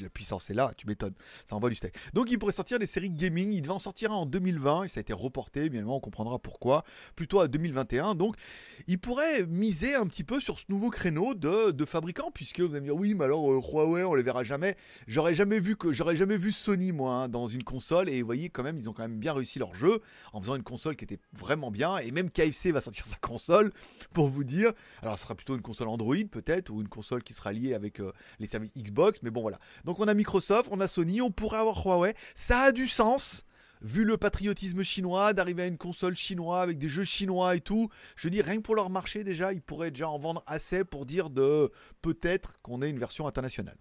La 0.00 0.08
puissance 0.08 0.50
est 0.50 0.54
là, 0.54 0.72
tu 0.76 0.86
m'étonnes, 0.86 1.14
ça 1.48 1.56
envoie 1.56 1.70
du 1.70 1.76
steak. 1.76 1.94
Donc 2.14 2.30
il 2.30 2.38
pourrait 2.38 2.52
sortir 2.52 2.78
des 2.78 2.86
séries 2.86 3.10
gaming, 3.10 3.52
il 3.52 3.62
devait 3.62 3.72
en 3.72 3.78
sortir 3.78 4.12
un 4.12 4.16
en 4.16 4.26
2020 4.26 4.84
et 4.84 4.88
ça 4.88 4.98
a 4.98 5.02
été 5.02 5.12
reporté, 5.12 5.60
bien 5.68 5.78
évidemment 5.78 5.96
on 5.96 6.00
comprendra 6.00 6.38
pourquoi, 6.38 6.84
plutôt 7.14 7.40
à 7.40 7.48
2021. 7.48 8.14
Donc 8.14 8.36
il 8.86 8.98
pourrait 8.98 9.46
miser 9.46 9.94
un 9.94 10.06
petit 10.06 10.24
peu 10.24 10.40
sur 10.40 10.58
ce 10.58 10.64
nouveau 10.68 10.90
créneau 10.90 11.34
de, 11.34 11.70
de 11.70 11.84
fabricants, 11.84 12.30
puisque 12.32 12.60
vous 12.60 12.72
allez 12.72 12.80
me 12.80 12.86
dire 12.86 12.96
oui 12.96 13.14
mais 13.14 13.24
alors 13.24 13.50
euh, 13.50 13.60
Huawei 13.60 14.04
on 14.04 14.14
les 14.14 14.22
verra 14.22 14.44
jamais. 14.44 14.76
J'aurais 15.06 15.34
jamais 15.34 15.58
vu 15.58 15.76
que 15.76 15.92
j'aurais 15.92 16.16
jamais 16.16 16.36
vu 16.36 16.52
Sony 16.52 16.92
moi 16.92 17.12
hein, 17.12 17.28
dans 17.28 17.46
une 17.46 17.64
console 17.64 18.08
et 18.08 18.20
vous 18.20 18.26
voyez 18.26 18.50
quand 18.50 18.62
même 18.62 18.78
ils 18.78 18.88
ont 18.88 18.92
quand 18.92 19.02
même 19.02 19.18
bien 19.18 19.32
réussi 19.32 19.58
leur 19.58 19.74
jeu 19.74 20.00
en 20.32 20.40
faisant 20.40 20.56
une 20.56 20.62
console 20.62 20.96
qui 20.96 21.04
était 21.04 21.20
vraiment 21.32 21.70
bien 21.70 21.98
et 21.98 22.10
même 22.10 22.30
KFC 22.30 22.72
va 22.72 22.80
sortir 22.80 23.06
sa 23.06 23.16
console 23.16 23.72
pour 24.12 24.28
vous 24.28 24.44
dire. 24.44 24.72
Alors 25.02 25.16
ce 25.16 25.24
sera 25.24 25.34
plutôt 25.34 25.54
une 25.54 25.62
console 25.62 25.88
Android 25.88 26.16
peut-être 26.30 26.70
ou 26.70 26.80
une 26.80 26.88
console 26.88 27.22
qui 27.22 27.32
sera 27.32 27.52
liée 27.52 27.74
avec 27.74 28.00
euh, 28.00 28.12
les 28.38 28.46
services 28.46 28.72
Xbox, 28.76 29.20
mais 29.22 29.30
bon 29.30 29.42
voilà. 29.46 29.60
Donc 29.84 30.00
on 30.00 30.08
a 30.08 30.14
Microsoft, 30.14 30.68
on 30.72 30.80
a 30.80 30.88
Sony, 30.88 31.20
on 31.20 31.30
pourrait 31.30 31.58
avoir 31.58 31.86
Huawei. 31.86 32.14
Ça 32.34 32.58
a 32.60 32.72
du 32.72 32.88
sens. 32.88 33.44
Vu 33.82 34.04
le 34.04 34.16
patriotisme 34.16 34.82
chinois, 34.82 35.34
d'arriver 35.34 35.64
à 35.64 35.66
une 35.66 35.76
console 35.76 36.16
chinoise 36.16 36.62
avec 36.62 36.78
des 36.78 36.88
jeux 36.88 37.04
chinois 37.04 37.54
et 37.54 37.60
tout, 37.60 37.90
je 38.16 38.30
dis 38.30 38.40
rien 38.40 38.56
que 38.56 38.62
pour 38.62 38.74
leur 38.74 38.88
marché 38.88 39.22
déjà, 39.22 39.52
ils 39.52 39.60
pourraient 39.60 39.90
déjà 39.90 40.08
en 40.08 40.18
vendre 40.18 40.42
assez 40.46 40.82
pour 40.82 41.04
dire 41.04 41.28
de 41.28 41.70
peut-être 42.00 42.56
qu'on 42.62 42.80
ait 42.80 42.88
une 42.88 42.98
version 42.98 43.28
internationale. 43.28 43.76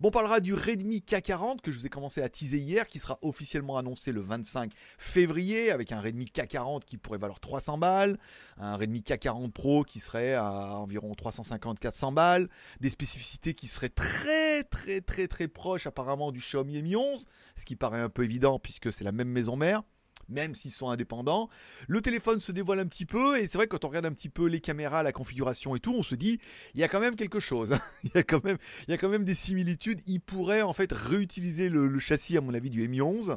Bon, 0.00 0.08
on 0.08 0.10
parlera 0.10 0.40
du 0.40 0.54
Redmi 0.54 0.98
K40 0.98 1.60
que 1.60 1.72
je 1.72 1.78
vous 1.78 1.86
ai 1.86 1.88
commencé 1.88 2.22
à 2.22 2.28
teaser 2.28 2.58
hier, 2.58 2.86
qui 2.86 2.98
sera 2.98 3.18
officiellement 3.22 3.78
annoncé 3.78 4.12
le 4.12 4.20
25 4.20 4.72
février, 4.98 5.70
avec 5.70 5.92
un 5.92 6.00
Redmi 6.00 6.26
K40 6.26 6.84
qui 6.84 6.98
pourrait 6.98 7.18
valoir 7.18 7.40
300 7.40 7.78
balles, 7.78 8.18
un 8.58 8.76
Redmi 8.76 9.00
K40 9.00 9.50
Pro 9.52 9.84
qui 9.84 10.00
serait 10.00 10.34
à 10.34 10.76
environ 10.76 11.12
350-400 11.12 12.14
balles, 12.14 12.48
des 12.80 12.90
spécificités 12.90 13.54
qui 13.54 13.66
seraient 13.66 13.88
très 13.88 14.64
très 14.64 15.00
très 15.00 15.28
très 15.28 15.48
proches 15.48 15.86
apparemment 15.86 16.32
du 16.32 16.40
Xiaomi 16.40 16.82
Mi 16.82 16.96
11, 16.96 17.24
ce 17.56 17.64
qui 17.64 17.76
paraît 17.76 18.00
un 18.00 18.08
peu 18.08 18.24
évident 18.24 18.58
puisque 18.58 18.92
c'est 18.92 19.04
la 19.04 19.12
même 19.12 19.28
maison 19.28 19.56
mère 19.56 19.82
même 20.28 20.54
s'ils 20.54 20.72
sont 20.72 20.90
indépendants. 20.90 21.48
Le 21.88 22.00
téléphone 22.00 22.40
se 22.40 22.52
dévoile 22.52 22.80
un 22.80 22.86
petit 22.86 23.06
peu, 23.06 23.38
et 23.38 23.46
c'est 23.46 23.58
vrai 23.58 23.66
que 23.66 23.72
quand 23.76 23.84
on 23.84 23.88
regarde 23.88 24.06
un 24.06 24.12
petit 24.12 24.28
peu 24.28 24.46
les 24.46 24.60
caméras, 24.60 25.02
la 25.02 25.12
configuration 25.12 25.76
et 25.76 25.80
tout, 25.80 25.94
on 25.96 26.02
se 26.02 26.14
dit, 26.14 26.40
il 26.74 26.80
y 26.80 26.84
a 26.84 26.88
quand 26.88 27.00
même 27.00 27.16
quelque 27.16 27.40
chose. 27.40 27.76
il, 28.04 28.10
y 28.14 28.18
a 28.18 28.22
quand 28.22 28.42
même, 28.44 28.58
il 28.88 28.90
y 28.90 28.94
a 28.94 28.98
quand 28.98 29.08
même 29.08 29.24
des 29.24 29.34
similitudes. 29.34 30.00
Il 30.06 30.20
pourrait 30.20 30.62
en 30.62 30.72
fait 30.72 30.92
réutiliser 30.92 31.68
le, 31.68 31.98
châssis, 31.98 32.36
à 32.36 32.40
mon 32.40 32.54
avis, 32.54 32.70
du 32.70 32.86
Mi 32.88 33.00
11, 33.00 33.36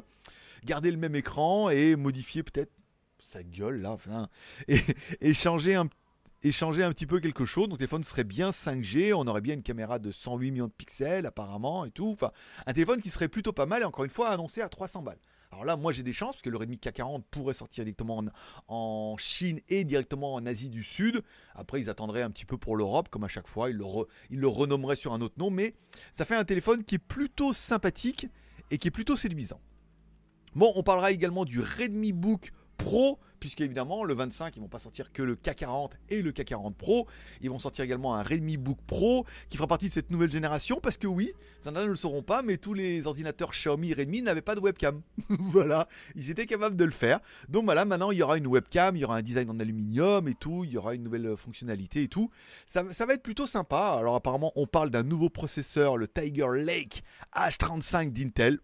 garder 0.64 0.90
le 0.90 0.96
même 0.96 1.14
écran 1.14 1.70
et 1.70 1.96
modifier 1.96 2.42
peut-être 2.42 2.72
sa 3.18 3.42
gueule 3.42 3.80
là, 3.80 3.92
enfin, 3.92 4.28
et, 4.68 5.34
changer 5.34 5.74
un 5.74 5.88
échanger 6.42 6.84
un 6.84 6.90
petit 6.90 7.06
peu 7.06 7.18
quelque 7.18 7.44
chose. 7.44 7.68
Donc, 7.68 7.78
téléphone 7.78 8.04
serait 8.04 8.22
bien 8.22 8.50
5G, 8.50 9.12
on 9.14 9.26
aurait 9.26 9.40
bien 9.40 9.54
une 9.54 9.62
caméra 9.62 9.98
de 9.98 10.12
108 10.12 10.50
millions 10.52 10.66
de 10.66 10.72
pixels 10.72 11.26
apparemment 11.26 11.84
et 11.84 11.90
tout. 11.90 12.10
Enfin, 12.12 12.30
un 12.66 12.72
téléphone 12.72 13.00
qui 13.00 13.10
serait 13.10 13.28
plutôt 13.28 13.52
pas 13.52 13.66
mal 13.66 13.82
et 13.82 13.84
encore 13.84 14.04
une 14.04 14.10
fois 14.10 14.28
annoncé 14.28 14.60
à 14.60 14.68
300 14.68 15.02
balles. 15.02 15.18
Alors 15.52 15.64
là, 15.64 15.76
moi 15.76 15.92
j'ai 15.92 16.02
des 16.02 16.12
chances 16.12 16.32
parce 16.32 16.42
que 16.42 16.50
le 16.50 16.56
Redmi 16.56 16.76
K40 16.76 17.22
pourrait 17.30 17.54
sortir 17.54 17.84
directement 17.84 18.22
en, 18.68 19.16
Chine 19.18 19.60
et 19.68 19.84
directement 19.84 20.34
en 20.34 20.44
Asie 20.46 20.68
du 20.68 20.82
Sud. 20.82 21.22
Après, 21.54 21.80
ils 21.80 21.88
attendraient 21.88 22.22
un 22.22 22.30
petit 22.30 22.44
peu 22.44 22.58
pour 22.58 22.76
l'Europe, 22.76 23.08
comme 23.08 23.24
à 23.24 23.28
chaque 23.28 23.46
fois. 23.46 23.70
Ils 23.70 23.76
le, 23.76 23.84
ils 24.30 24.40
le 24.40 24.48
renommeraient 24.48 24.96
sur 24.96 25.12
un 25.12 25.20
autre 25.20 25.36
nom. 25.38 25.50
Mais 25.50 25.74
ça 26.12 26.24
fait 26.24 26.36
un 26.36 26.44
téléphone 26.44 26.84
qui 26.84 26.96
est 26.96 26.98
plutôt 26.98 27.52
sympathique 27.52 28.28
et 28.70 28.78
qui 28.78 28.88
est 28.88 28.92
plutôt 28.92 29.16
séduisant. 29.16 29.60
Bon, 30.54 30.72
on 30.74 30.82
parlera 30.82 31.12
également 31.12 31.44
du 31.44 31.60
Redmi 31.60 32.12
Book 32.12 32.52
Pro, 32.76 33.18
puisqu'évidemment, 33.40 34.04
le 34.04 34.14
25, 34.14 34.56
ils 34.56 34.60
vont 34.60 34.68
pas 34.68 34.78
sortir 34.78 35.12
que 35.12 35.22
le 35.22 35.36
K40 35.36 35.90
et 36.08 36.22
le 36.22 36.32
K40 36.32 36.74
Pro. 36.74 37.06
Ils 37.40 37.50
vont 37.50 37.58
sortir 37.58 37.84
également 37.84 38.14
un 38.14 38.22
Redmi 38.22 38.56
Book 38.56 38.78
Pro 38.86 39.24
qui 39.48 39.56
fera 39.56 39.66
partie 39.66 39.88
de 39.88 39.92
cette 39.92 40.10
nouvelle 40.10 40.30
génération, 40.30 40.80
parce 40.82 40.96
que 40.96 41.06
oui, 41.06 41.32
certains 41.62 41.84
ne 41.84 41.90
le 41.90 41.96
sauront 41.96 42.22
pas, 42.22 42.42
mais 42.42 42.56
tous 42.56 42.74
les 42.74 43.06
ordinateurs 43.06 43.50
Xiaomi 43.50 43.94
Redmi 43.94 44.22
n'avaient 44.22 44.42
pas 44.42 44.54
de 44.54 44.60
webcam. 44.60 45.02
voilà, 45.28 45.88
ils 46.14 46.30
étaient 46.30 46.46
capables 46.46 46.76
de 46.76 46.84
le 46.84 46.90
faire. 46.90 47.20
Donc 47.48 47.64
voilà, 47.64 47.84
maintenant 47.84 48.10
il 48.10 48.18
y 48.18 48.22
aura 48.22 48.36
une 48.38 48.46
webcam, 48.46 48.96
il 48.96 49.00
y 49.00 49.04
aura 49.04 49.16
un 49.16 49.22
design 49.22 49.50
en 49.50 49.58
aluminium 49.58 50.28
et 50.28 50.34
tout, 50.34 50.64
il 50.64 50.72
y 50.72 50.78
aura 50.78 50.94
une 50.94 51.02
nouvelle 51.02 51.36
fonctionnalité 51.36 52.02
et 52.02 52.08
tout. 52.08 52.30
Ça, 52.66 52.84
ça 52.92 53.06
va 53.06 53.14
être 53.14 53.22
plutôt 53.22 53.46
sympa. 53.46 53.96
Alors 53.98 54.14
apparemment, 54.14 54.52
on 54.56 54.66
parle 54.66 54.90
d'un 54.90 55.02
nouveau 55.02 55.30
processeur, 55.30 55.96
le 55.96 56.08
Tiger 56.08 56.48
Lake 56.56 57.02
H35 57.34 58.12
d'Intel. 58.12 58.60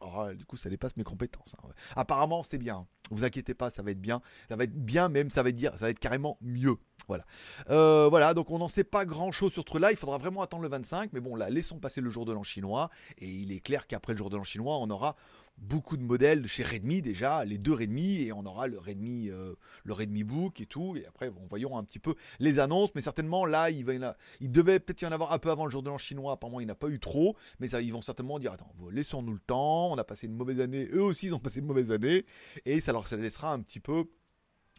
Oh, 0.00 0.28
du 0.32 0.44
coup, 0.44 0.56
ça 0.56 0.70
dépasse 0.70 0.96
mes 0.96 1.04
compétences. 1.04 1.54
Hein. 1.58 1.68
Apparemment, 1.96 2.42
c'est 2.42 2.58
bien. 2.58 2.86
Vous 3.10 3.24
inquiétez 3.24 3.54
pas, 3.54 3.70
ça 3.70 3.82
va 3.82 3.90
être 3.90 4.00
bien. 4.00 4.20
Ça 4.48 4.56
va 4.56 4.64
être 4.64 4.74
bien, 4.74 5.08
même 5.08 5.30
ça 5.30 5.42
va 5.42 5.50
être 5.50 5.56
dire, 5.56 5.72
ça 5.72 5.86
va 5.86 5.90
être 5.90 5.98
carrément 5.98 6.38
mieux. 6.40 6.76
Voilà. 7.06 7.24
Euh, 7.70 8.08
voilà, 8.10 8.34
donc 8.34 8.50
on 8.50 8.58
n'en 8.58 8.68
sait 8.68 8.84
pas 8.84 9.06
grand 9.06 9.32
chose 9.32 9.52
sur 9.52 9.62
ce 9.62 9.66
truc-là. 9.66 9.90
Il 9.92 9.96
faudra 9.96 10.18
vraiment 10.18 10.42
attendre 10.42 10.62
le 10.62 10.68
25. 10.68 11.12
Mais 11.12 11.20
bon, 11.20 11.36
là, 11.36 11.48
laissons 11.48 11.78
passer 11.78 12.00
le 12.00 12.10
jour 12.10 12.26
de 12.26 12.32
l'an 12.32 12.42
chinois. 12.42 12.90
Et 13.18 13.28
il 13.28 13.50
est 13.52 13.60
clair 13.60 13.86
qu'après 13.86 14.12
le 14.12 14.18
jour 14.18 14.28
de 14.28 14.36
l'an 14.36 14.44
chinois, 14.44 14.76
on 14.78 14.90
aura 14.90 15.16
beaucoup 15.60 15.96
de 15.96 16.02
modèles 16.02 16.42
de 16.42 16.48
chez 16.48 16.62
Redmi 16.62 17.02
déjà, 17.02 17.44
les 17.44 17.58
deux 17.58 17.74
Redmi, 17.74 18.22
et 18.22 18.32
on 18.32 18.44
aura 18.46 18.66
le 18.66 18.78
Redmi, 18.78 19.28
euh, 19.28 19.54
le 19.84 19.92
Redmi 19.92 20.24
Book 20.24 20.60
et 20.60 20.66
tout. 20.66 20.96
Et 20.96 21.06
après, 21.06 21.28
on 21.28 21.46
voyons 21.46 21.76
un 21.76 21.84
petit 21.84 21.98
peu 21.98 22.14
les 22.38 22.58
annonces, 22.58 22.90
mais 22.94 23.00
certainement 23.00 23.44
là, 23.44 23.70
il, 23.70 23.84
va 23.84 24.16
il 24.40 24.50
devait 24.50 24.80
peut-être 24.80 25.02
y 25.02 25.06
en 25.06 25.12
avoir 25.12 25.32
un 25.32 25.38
peu 25.38 25.50
avant 25.50 25.64
le 25.64 25.70
jour 25.70 25.82
de 25.82 25.88
l'an 25.88 25.98
chinois. 25.98 26.32
Apparemment, 26.32 26.60
il 26.60 26.66
n'y 26.66 26.70
en 26.70 26.74
a 26.74 26.76
pas 26.76 26.88
eu 26.88 26.98
trop, 27.00 27.36
mais 27.60 27.68
ça, 27.68 27.80
ils 27.82 27.92
vont 27.92 28.00
certainement 28.00 28.38
dire 28.38 28.52
attends, 28.52 28.72
laissons-nous 28.90 29.34
le 29.34 29.40
temps. 29.40 29.92
On 29.92 29.98
a 29.98 30.04
passé 30.04 30.26
une 30.26 30.36
mauvaise 30.36 30.60
année, 30.60 30.88
eux 30.92 31.02
aussi, 31.02 31.26
ils 31.26 31.34
ont 31.34 31.40
passé 31.40 31.60
une 31.60 31.66
mauvaise 31.66 31.90
année, 31.90 32.24
et 32.64 32.80
ça 32.80 32.92
leur 32.92 33.04
laissera 33.16 33.52
un 33.52 33.60
petit 33.60 33.80
peu 33.80 34.04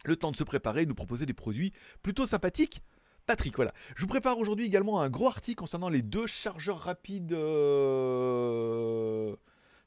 le 0.04 0.16
temps 0.16 0.30
de 0.30 0.36
se 0.36 0.44
préparer, 0.44 0.82
et 0.82 0.86
nous 0.86 0.94
proposer 0.94 1.26
des 1.26 1.34
produits 1.34 1.72
plutôt 2.02 2.26
sympathiques. 2.26 2.82
Patrick, 3.26 3.54
voilà. 3.54 3.72
Je 3.94 4.02
vous 4.02 4.08
prépare 4.08 4.38
aujourd'hui 4.38 4.66
également 4.66 5.02
un 5.02 5.10
gros 5.10 5.28
article 5.28 5.58
concernant 5.60 5.88
les 5.88 6.02
deux 6.02 6.26
chargeurs 6.26 6.80
rapides 6.80 7.32
euh, 7.32 8.56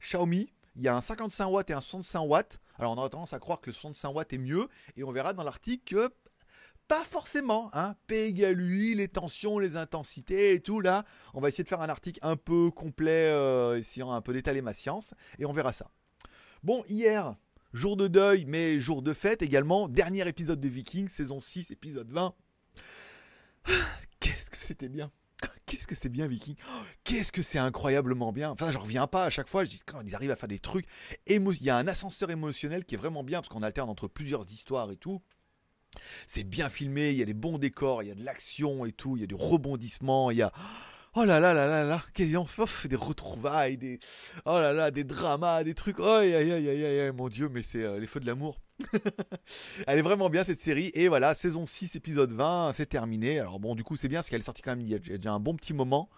Xiaomi 0.00 0.48
il 0.76 0.82
y 0.82 0.88
a 0.88 0.96
un 0.96 1.00
55 1.00 1.46
watts 1.46 1.70
et 1.70 1.72
un 1.72 1.80
65 1.80 2.20
watts. 2.20 2.60
Alors 2.78 2.92
on 2.92 2.96
aura 2.96 3.08
tendance 3.08 3.32
à 3.32 3.38
croire 3.38 3.60
que 3.60 3.70
le 3.70 3.74
65 3.74 4.08
watts 4.10 4.32
est 4.32 4.38
mieux, 4.38 4.68
et 4.96 5.04
on 5.04 5.12
verra 5.12 5.32
dans 5.32 5.44
l'article 5.44 5.84
que 5.84 6.12
pas 6.88 7.04
forcément. 7.04 7.70
Hein. 7.72 7.94
P 8.06 8.26
égale 8.26 8.60
UI, 8.60 8.94
les 8.94 9.08
tensions, 9.08 9.58
les 9.58 9.76
intensités 9.76 10.52
et 10.52 10.60
tout 10.60 10.80
là. 10.80 11.04
On 11.32 11.40
va 11.40 11.48
essayer 11.48 11.64
de 11.64 11.68
faire 11.68 11.80
un 11.80 11.88
article 11.88 12.18
un 12.22 12.36
peu 12.36 12.70
complet, 12.70 13.30
euh, 13.30 13.78
essayant 13.78 14.12
un 14.12 14.20
peu 14.20 14.32
d'étaler 14.32 14.62
ma 14.62 14.74
science, 14.74 15.14
et 15.38 15.46
on 15.46 15.52
verra 15.52 15.72
ça. 15.72 15.90
Bon, 16.62 16.84
hier, 16.88 17.36
jour 17.72 17.96
de 17.96 18.08
deuil, 18.08 18.44
mais 18.46 18.80
jour 18.80 19.02
de 19.02 19.12
fête 19.12 19.42
également. 19.42 19.88
Dernier 19.88 20.26
épisode 20.28 20.60
de 20.60 20.68
Vikings, 20.68 21.08
saison 21.08 21.40
6, 21.40 21.70
épisode 21.70 22.10
20. 22.10 22.34
Qu'est-ce 24.20 24.50
que 24.50 24.56
c'était 24.56 24.88
bien. 24.88 25.10
qu'est-ce 25.66 25.86
que 25.86 25.94
c'est 25.94 26.08
bien 26.08 26.26
Viking 26.26 26.56
Qu'est-ce 27.04 27.32
que 27.32 27.42
c'est 27.42 27.58
incroyablement 27.58 28.32
bien 28.32 28.50
Enfin, 28.50 28.70
je 28.70 28.78
reviens 28.78 29.06
pas 29.06 29.24
à 29.24 29.30
chaque 29.30 29.48
fois. 29.48 29.64
Je 29.64 29.70
dis 29.70 29.82
quand 29.84 30.00
ils 30.02 30.14
arrivent 30.14 30.30
à 30.30 30.36
faire 30.36 30.48
des 30.48 30.58
trucs, 30.58 30.86
il 31.26 31.62
y 31.62 31.70
a 31.70 31.76
un 31.76 31.86
ascenseur 31.86 32.30
émotionnel 32.30 32.84
qui 32.84 32.94
est 32.94 32.98
vraiment 32.98 33.24
bien 33.24 33.40
parce 33.40 33.48
qu'on 33.48 33.62
alterne 33.62 33.90
entre 33.90 34.08
plusieurs 34.08 34.50
histoires 34.50 34.90
et 34.90 34.96
tout. 34.96 35.22
C'est 36.26 36.44
bien 36.44 36.68
filmé, 36.68 37.10
il 37.10 37.16
y 37.16 37.22
a 37.22 37.26
des 37.26 37.34
bons 37.34 37.58
décors, 37.58 38.02
il 38.02 38.08
y 38.08 38.10
a 38.10 38.14
de 38.14 38.24
l'action 38.24 38.84
et 38.84 38.92
tout, 38.92 39.16
il 39.16 39.20
y 39.20 39.24
a 39.24 39.28
du 39.28 39.36
rebondissement, 39.36 40.30
il 40.30 40.38
y 40.38 40.42
a 40.42 40.52
Oh 41.16 41.24
là 41.24 41.38
là 41.38 41.54
là 41.54 41.68
là 41.68 41.84
là, 41.84 42.02
ont 42.40 42.46
fait 42.66 42.88
des 42.88 42.96
retrouvailles, 42.96 43.76
des 43.76 44.00
oh 44.46 44.58
là 44.58 44.72
là, 44.72 44.90
des 44.90 45.04
dramas, 45.04 45.62
des 45.62 45.74
trucs. 45.74 46.00
Oh 46.00 46.04
aïe 46.04 46.34
aïe 46.34 46.50
aïe 46.50 46.68
aïe 46.68 46.84
aïe, 46.84 47.12
mon 47.12 47.28
dieu, 47.28 47.48
mais 47.48 47.62
c'est 47.62 47.84
euh, 47.84 48.00
les 48.00 48.08
feux 48.08 48.18
de 48.18 48.26
l'amour. 48.26 48.60
Elle 49.86 49.98
est 49.98 50.02
vraiment 50.02 50.28
bien 50.30 50.44
cette 50.44 50.58
série 50.58 50.90
et 50.94 51.08
voilà, 51.08 51.34
saison 51.34 51.66
6 51.66 51.96
épisode 51.96 52.32
20, 52.32 52.72
c'est 52.74 52.86
terminé. 52.86 53.38
Alors 53.38 53.60
bon, 53.60 53.74
du 53.74 53.84
coup, 53.84 53.96
c'est 53.96 54.08
bien 54.08 54.18
parce 54.18 54.28
qu'elle 54.28 54.40
est 54.40 54.44
sortie 54.44 54.62
quand 54.62 54.72
même 54.72 54.80
il 54.80 54.88
y 54.88 54.94
a 54.94 54.98
déjà 54.98 55.32
un 55.32 55.40
bon 55.40 55.54
petit 55.56 55.74
moment. 55.74 56.08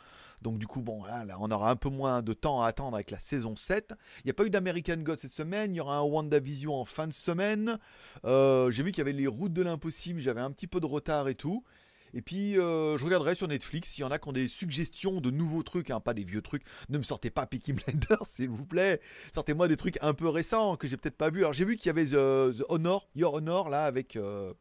Donc 0.43 0.59
du 0.59 0.67
coup, 0.67 0.83
bon, 0.83 1.05
là, 1.05 1.25
là, 1.25 1.37
on 1.41 1.51
aura 1.51 1.71
un 1.71 1.77
peu 1.77 1.89
moins 1.89 2.23
de 2.23 2.33
temps 2.33 2.63
à 2.63 2.69
attendre 2.69 2.95
avec 2.95 3.11
la 3.11 3.19
saison 3.19 3.57
7. 3.57 3.95
Il 4.19 4.27
n'y 4.27 4.31
a 4.31 4.35
pas 4.35 4.45
eu 4.45 4.51
d'American 4.51 4.97
God 4.99 5.19
cette 5.19 5.33
semaine. 5.33 5.75
Il 5.75 5.77
y 5.77 5.81
aura 5.81 5.97
un 5.97 6.03
WandaVision 6.03 6.75
en 6.75 6.85
fin 6.85 7.07
de 7.07 7.13
semaine. 7.13 7.79
Euh, 8.25 8.71
j'ai 8.71 8.83
vu 8.83 8.91
qu'il 8.91 8.99
y 8.99 9.03
avait 9.03 9.13
les 9.13 9.27
routes 9.27 9.53
de 9.53 9.63
l'impossible. 9.63 10.21
J'avais 10.21 10.41
un 10.41 10.51
petit 10.51 10.67
peu 10.67 10.81
de 10.81 10.87
retard 10.87 11.29
et 11.29 11.35
tout. 11.35 11.65
Et 12.17 12.23
puis, 12.23 12.59
euh, 12.59 12.97
je 12.97 13.05
regarderai 13.05 13.35
sur 13.35 13.47
Netflix 13.47 13.91
s'il 13.91 14.01
y 14.01 14.05
en 14.05 14.11
a 14.11 14.19
qui 14.19 14.27
ont 14.27 14.33
des 14.33 14.49
suggestions 14.49 15.21
de 15.21 15.31
nouveaux 15.31 15.63
trucs, 15.63 15.91
hein, 15.91 16.01
pas 16.01 16.15
des 16.15 16.25
vieux 16.25 16.41
trucs. 16.41 16.63
Ne 16.89 16.97
me 16.97 17.03
sortez 17.03 17.29
pas 17.29 17.45
Peaky 17.45 17.73
Blinders, 17.75 18.25
s'il 18.27 18.49
vous 18.49 18.65
plaît. 18.65 19.03
Sortez-moi 19.35 19.69
des 19.69 19.77
trucs 19.77 19.99
un 20.01 20.15
peu 20.15 20.27
récents 20.27 20.77
que 20.77 20.89
j'ai 20.89 20.97
peut-être 20.97 21.19
pas 21.19 21.29
vu. 21.29 21.41
Alors, 21.41 21.53
j'ai 21.53 21.67
vu 21.67 21.77
qu'il 21.77 21.89
y 21.89 21.91
avait 21.91 22.07
The, 22.07 22.65
Honor, 22.71 23.07
Your 23.15 23.35
Honor, 23.35 23.69
là, 23.69 23.85
avec. 23.85 24.17
Euh, 24.17 24.55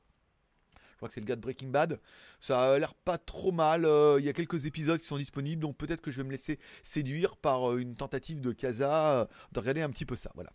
que 1.07 1.15
c'est 1.15 1.21
le 1.21 1.25
gars 1.25 1.35
de 1.35 1.41
Breaking 1.41 1.69
Bad. 1.69 1.99
Ça 2.39 2.73
a 2.73 2.79
l'air 2.79 2.93
pas 2.93 3.17
trop 3.17 3.51
mal. 3.51 3.85
Euh, 3.85 4.17
il 4.19 4.25
y 4.25 4.29
a 4.29 4.33
quelques 4.33 4.65
épisodes 4.65 4.99
qui 4.99 5.07
sont 5.07 5.17
disponibles, 5.17 5.61
donc 5.61 5.77
peut-être 5.77 6.01
que 6.01 6.11
je 6.11 6.17
vais 6.17 6.23
me 6.23 6.31
laisser 6.31 6.59
séduire 6.83 7.37
par 7.37 7.77
une 7.77 7.95
tentative 7.95 8.41
de 8.41 8.51
Casa 8.51 9.27
de 9.51 9.59
regarder 9.59 9.81
un 9.81 9.89
petit 9.89 10.05
peu 10.05 10.15
ça. 10.15 10.31
Voilà. 10.35 10.51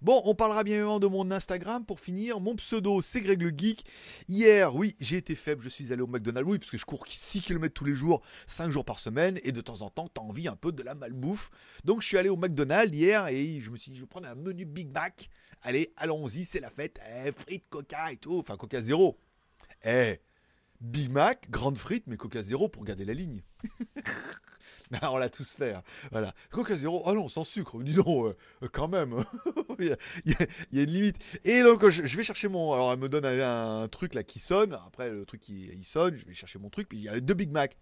Bon, 0.00 0.22
on 0.24 0.34
parlera 0.34 0.62
bien 0.62 0.76
évidemment 0.76 1.00
de 1.00 1.08
mon 1.08 1.30
Instagram 1.30 1.84
pour 1.84 1.98
finir. 1.98 2.38
Mon 2.38 2.54
pseudo, 2.54 3.02
c'est 3.02 3.20
Greg 3.20 3.42
le 3.42 3.52
Geek. 3.56 3.84
Hier, 4.28 4.74
oui, 4.74 4.94
j'ai 5.00 5.16
été 5.16 5.34
faible, 5.34 5.62
je 5.62 5.68
suis 5.68 5.92
allé 5.92 6.02
au 6.02 6.06
McDonald's. 6.06 6.48
Oui, 6.48 6.58
parce 6.58 6.70
que 6.70 6.78
je 6.78 6.84
cours 6.84 7.04
6 7.08 7.40
km 7.40 7.74
tous 7.74 7.84
les 7.84 7.94
jours, 7.94 8.22
5 8.46 8.70
jours 8.70 8.84
par 8.84 8.98
semaine, 8.98 9.40
et 9.42 9.50
de 9.50 9.60
temps 9.60 9.82
en 9.82 9.90
temps, 9.90 10.08
t'as 10.08 10.22
envie 10.22 10.46
un 10.46 10.56
peu 10.56 10.70
de 10.70 10.82
la 10.82 10.94
malbouffe. 10.94 11.50
Donc, 11.84 12.02
je 12.02 12.06
suis 12.06 12.16
allé 12.16 12.28
au 12.28 12.36
McDonald's 12.36 12.96
hier 12.96 13.26
et 13.26 13.60
je 13.60 13.70
me 13.70 13.76
suis 13.76 13.90
dit, 13.90 13.96
je 13.96 14.02
vais 14.02 14.08
prendre 14.08 14.28
un 14.28 14.36
menu 14.36 14.64
Big 14.64 14.92
Mac. 14.92 15.28
Allez, 15.62 15.92
allons-y, 15.96 16.44
c'est 16.44 16.60
la 16.60 16.70
fête. 16.70 17.00
Eh, 17.24 17.32
frites, 17.32 17.68
coca 17.68 18.12
et 18.12 18.16
tout. 18.16 18.38
Enfin, 18.38 18.56
coca 18.56 18.80
zéro. 18.80 19.18
Eh, 19.84 20.20
Big 20.80 21.10
Mac, 21.10 21.50
grande 21.50 21.78
frite, 21.78 22.04
mais 22.06 22.16
coca 22.16 22.42
zéro 22.42 22.68
pour 22.68 22.84
garder 22.84 23.04
la 23.04 23.14
ligne. 23.14 23.42
on 25.02 25.16
l'a 25.16 25.28
tous 25.28 25.56
fait. 25.56 25.74
Hein. 25.74 25.82
Voilà. 26.10 26.34
Coca 26.50 26.76
zéro, 26.76 27.02
oh 27.04 27.14
non, 27.14 27.28
sans 27.28 27.44
sucre. 27.44 27.82
Dis 27.82 27.94
donc, 27.94 28.26
euh, 28.26 28.36
euh, 28.62 28.68
quand 28.72 28.88
même. 28.88 29.24
il, 29.78 29.96
y 30.24 30.32
a, 30.34 30.82
une 30.82 30.90
limite. 30.90 31.16
Et 31.44 31.62
donc, 31.62 31.88
je, 31.88 32.16
vais 32.16 32.24
chercher 32.24 32.48
mon. 32.48 32.72
Alors, 32.72 32.92
elle 32.92 32.98
me 32.98 33.08
donne 33.08 33.24
un, 33.24 33.88
truc 33.88 34.14
là 34.14 34.22
qui 34.22 34.38
sonne. 34.38 34.74
Après, 34.86 35.10
le 35.10 35.24
truc 35.24 35.40
qui 35.40 35.66
il 35.66 35.84
sonne, 35.84 36.16
je 36.16 36.24
vais 36.26 36.34
chercher 36.34 36.58
mon 36.58 36.70
truc. 36.70 36.88
Puis 36.88 36.98
il 36.98 37.04
y 37.04 37.08
a 37.08 37.18
deux 37.20 37.34
Big 37.34 37.50
Mac. 37.50 37.76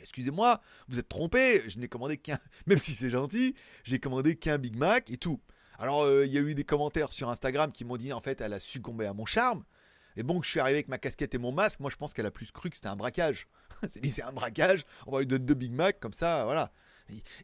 Excusez-moi, 0.00 0.60
vous 0.88 0.98
êtes 0.98 1.08
trompé. 1.08 1.62
Je 1.68 1.78
n'ai 1.78 1.88
commandé 1.88 2.16
qu'un. 2.16 2.38
Même 2.66 2.78
si 2.78 2.92
c'est 2.92 3.10
gentil, 3.10 3.54
j'ai 3.84 3.98
commandé 3.98 4.36
qu'un 4.36 4.58
Big 4.58 4.76
Mac 4.76 5.10
et 5.10 5.16
tout. 5.16 5.40
Alors, 5.78 6.02
euh, 6.02 6.26
il 6.26 6.32
y 6.32 6.38
a 6.38 6.40
eu 6.40 6.54
des 6.54 6.64
commentaires 6.64 7.12
sur 7.12 7.28
Instagram 7.28 7.72
qui 7.72 7.84
m'ont 7.84 7.96
dit 7.96 8.12
en 8.12 8.20
fait, 8.20 8.40
elle 8.40 8.52
a 8.52 8.60
succombé 8.60 9.06
à 9.06 9.14
mon 9.14 9.26
charme. 9.26 9.64
Et 10.16 10.22
bon, 10.22 10.40
que 10.40 10.46
je 10.46 10.50
suis 10.50 10.60
arrivé 10.60 10.78
avec 10.78 10.88
ma 10.88 10.98
casquette 10.98 11.34
et 11.34 11.38
mon 11.38 11.52
masque, 11.52 11.80
moi 11.80 11.90
je 11.90 11.96
pense 11.96 12.12
qu'elle 12.12 12.26
a 12.26 12.30
plus 12.30 12.50
cru 12.50 12.70
que 12.70 12.76
c'était 12.76 12.88
un 12.88 12.96
braquage. 12.96 13.48
c'est 13.88 14.22
un 14.22 14.32
braquage, 14.32 14.84
on 15.06 15.12
va 15.12 15.20
lui 15.20 15.26
donner 15.26 15.44
deux 15.44 15.54
Big 15.54 15.72
Mac 15.72 16.00
comme 16.00 16.12
ça, 16.12 16.44
voilà. 16.44 16.72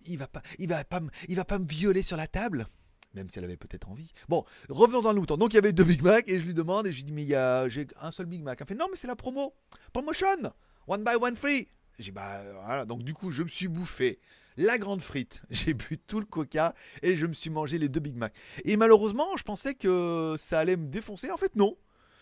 Il, 0.06 0.18
va 0.18 0.26
pas, 0.26 0.42
il 0.58 0.68
va 0.68 0.84
pas, 0.84 1.00
il 1.28 1.36
va 1.36 1.44
pas 1.44 1.58
me 1.58 1.66
violer 1.66 2.02
sur 2.02 2.16
la 2.16 2.26
table. 2.26 2.66
Même 3.14 3.28
si 3.30 3.38
elle 3.38 3.44
avait 3.44 3.56
peut-être 3.56 3.88
envie. 3.88 4.12
Bon, 4.28 4.44
revenons 4.68 5.00
dans 5.00 5.12
le. 5.12 5.20
Donc 5.22 5.52
il 5.52 5.56
y 5.56 5.58
avait 5.58 5.72
deux 5.72 5.84
Big 5.84 6.02
Mac 6.02 6.28
et 6.28 6.38
je 6.38 6.44
lui 6.44 6.54
demande 6.54 6.86
et 6.86 6.92
je 6.92 6.98
lui 6.98 7.04
dis 7.04 7.12
mais 7.12 7.22
il 7.22 7.28
y 7.28 7.34
a, 7.34 7.68
j'ai 7.68 7.86
un 8.00 8.10
seul 8.10 8.26
Big 8.26 8.42
Mac. 8.42 8.58
Elle 8.60 8.66
fait 8.66 8.74
non 8.74 8.86
mais 8.90 8.96
c'est 8.96 9.06
la 9.06 9.16
promo, 9.16 9.54
promotion, 9.92 10.52
one 10.86 11.04
by 11.04 11.14
one 11.20 11.36
free. 11.36 11.68
J'ai 11.98 12.12
bah 12.12 12.42
voilà. 12.66 12.84
Donc 12.84 13.02
du 13.02 13.14
coup 13.14 13.30
je 13.30 13.42
me 13.42 13.48
suis 13.48 13.68
bouffé 13.68 14.20
la 14.58 14.76
grande 14.76 15.00
frite. 15.00 15.40
J'ai 15.50 15.72
bu 15.72 15.98
tout 15.98 16.20
le 16.20 16.26
coca 16.26 16.74
et 17.02 17.16
je 17.16 17.26
me 17.26 17.32
suis 17.32 17.48
mangé 17.48 17.78
les 17.78 17.88
deux 17.88 18.00
Big 18.00 18.16
Mac. 18.16 18.34
Et 18.64 18.76
malheureusement, 18.76 19.36
je 19.36 19.44
pensais 19.44 19.74
que 19.74 20.34
ça 20.38 20.58
allait 20.58 20.76
me 20.76 20.88
défoncer. 20.88 21.30
En 21.30 21.36
fait, 21.36 21.56
non 21.56 21.76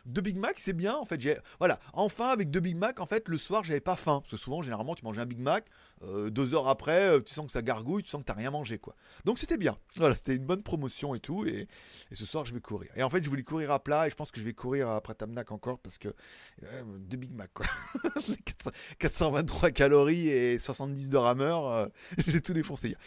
deux 0.06 0.20
Big 0.20 0.36
Mac, 0.36 0.58
c'est 0.58 0.72
bien. 0.72 0.96
En 0.96 1.04
fait, 1.04 1.20
voilà, 1.58 1.78
enfin 1.92 2.28
avec 2.28 2.50
deux 2.50 2.60
Big 2.60 2.76
Mac, 2.76 3.00
en 3.00 3.06
fait, 3.06 3.28
le 3.28 3.38
soir, 3.38 3.64
j'avais 3.64 3.80
pas 3.80 3.96
faim. 3.96 4.20
Parce 4.20 4.30
que 4.30 4.36
souvent, 4.36 4.62
généralement, 4.62 4.94
tu 4.94 5.04
manges 5.04 5.18
un 5.18 5.26
Big 5.26 5.40
Mac, 5.40 5.66
euh, 6.02 6.28
deux 6.28 6.54
heures 6.54 6.68
après, 6.68 7.08
euh, 7.08 7.20
tu 7.20 7.32
sens 7.32 7.46
que 7.46 7.52
ça 7.52 7.62
gargouille, 7.62 8.02
tu 8.02 8.10
sens 8.10 8.20
que 8.20 8.26
t'as 8.26 8.34
rien 8.34 8.50
mangé, 8.50 8.78
quoi. 8.78 8.94
Donc 9.24 9.38
c'était 9.38 9.56
bien. 9.56 9.78
Voilà, 9.96 10.14
c'était 10.14 10.34
une 10.34 10.44
bonne 10.44 10.62
promotion 10.62 11.14
et 11.14 11.20
tout. 11.20 11.46
Et, 11.46 11.68
ce 12.12 12.26
soir, 12.26 12.44
je 12.44 12.52
vais 12.52 12.60
courir. 12.60 12.90
Et 12.96 13.02
en 13.02 13.08
fait, 13.08 13.24
je 13.24 13.28
voulais 13.30 13.42
courir 13.42 13.70
à 13.70 13.82
plat 13.82 14.06
et 14.06 14.10
je 14.10 14.14
pense 14.14 14.30
que 14.30 14.38
je 14.38 14.44
vais 14.44 14.52
courir 14.52 14.90
après 14.90 15.14
Tamnac 15.14 15.50
encore 15.52 15.78
parce 15.78 15.96
que 15.96 16.08
euh, 16.62 16.82
deux 16.98 17.16
Big 17.16 17.32
Mac, 17.32 17.50
quoi. 17.54 17.66
423 18.98 19.70
calories 19.70 20.28
et 20.28 20.58
70 20.58 21.08
de 21.08 21.16
rameur, 21.16 21.88
j'ai 22.26 22.40
tout 22.40 22.52
défoncé 22.52 22.88
hier. 22.88 22.98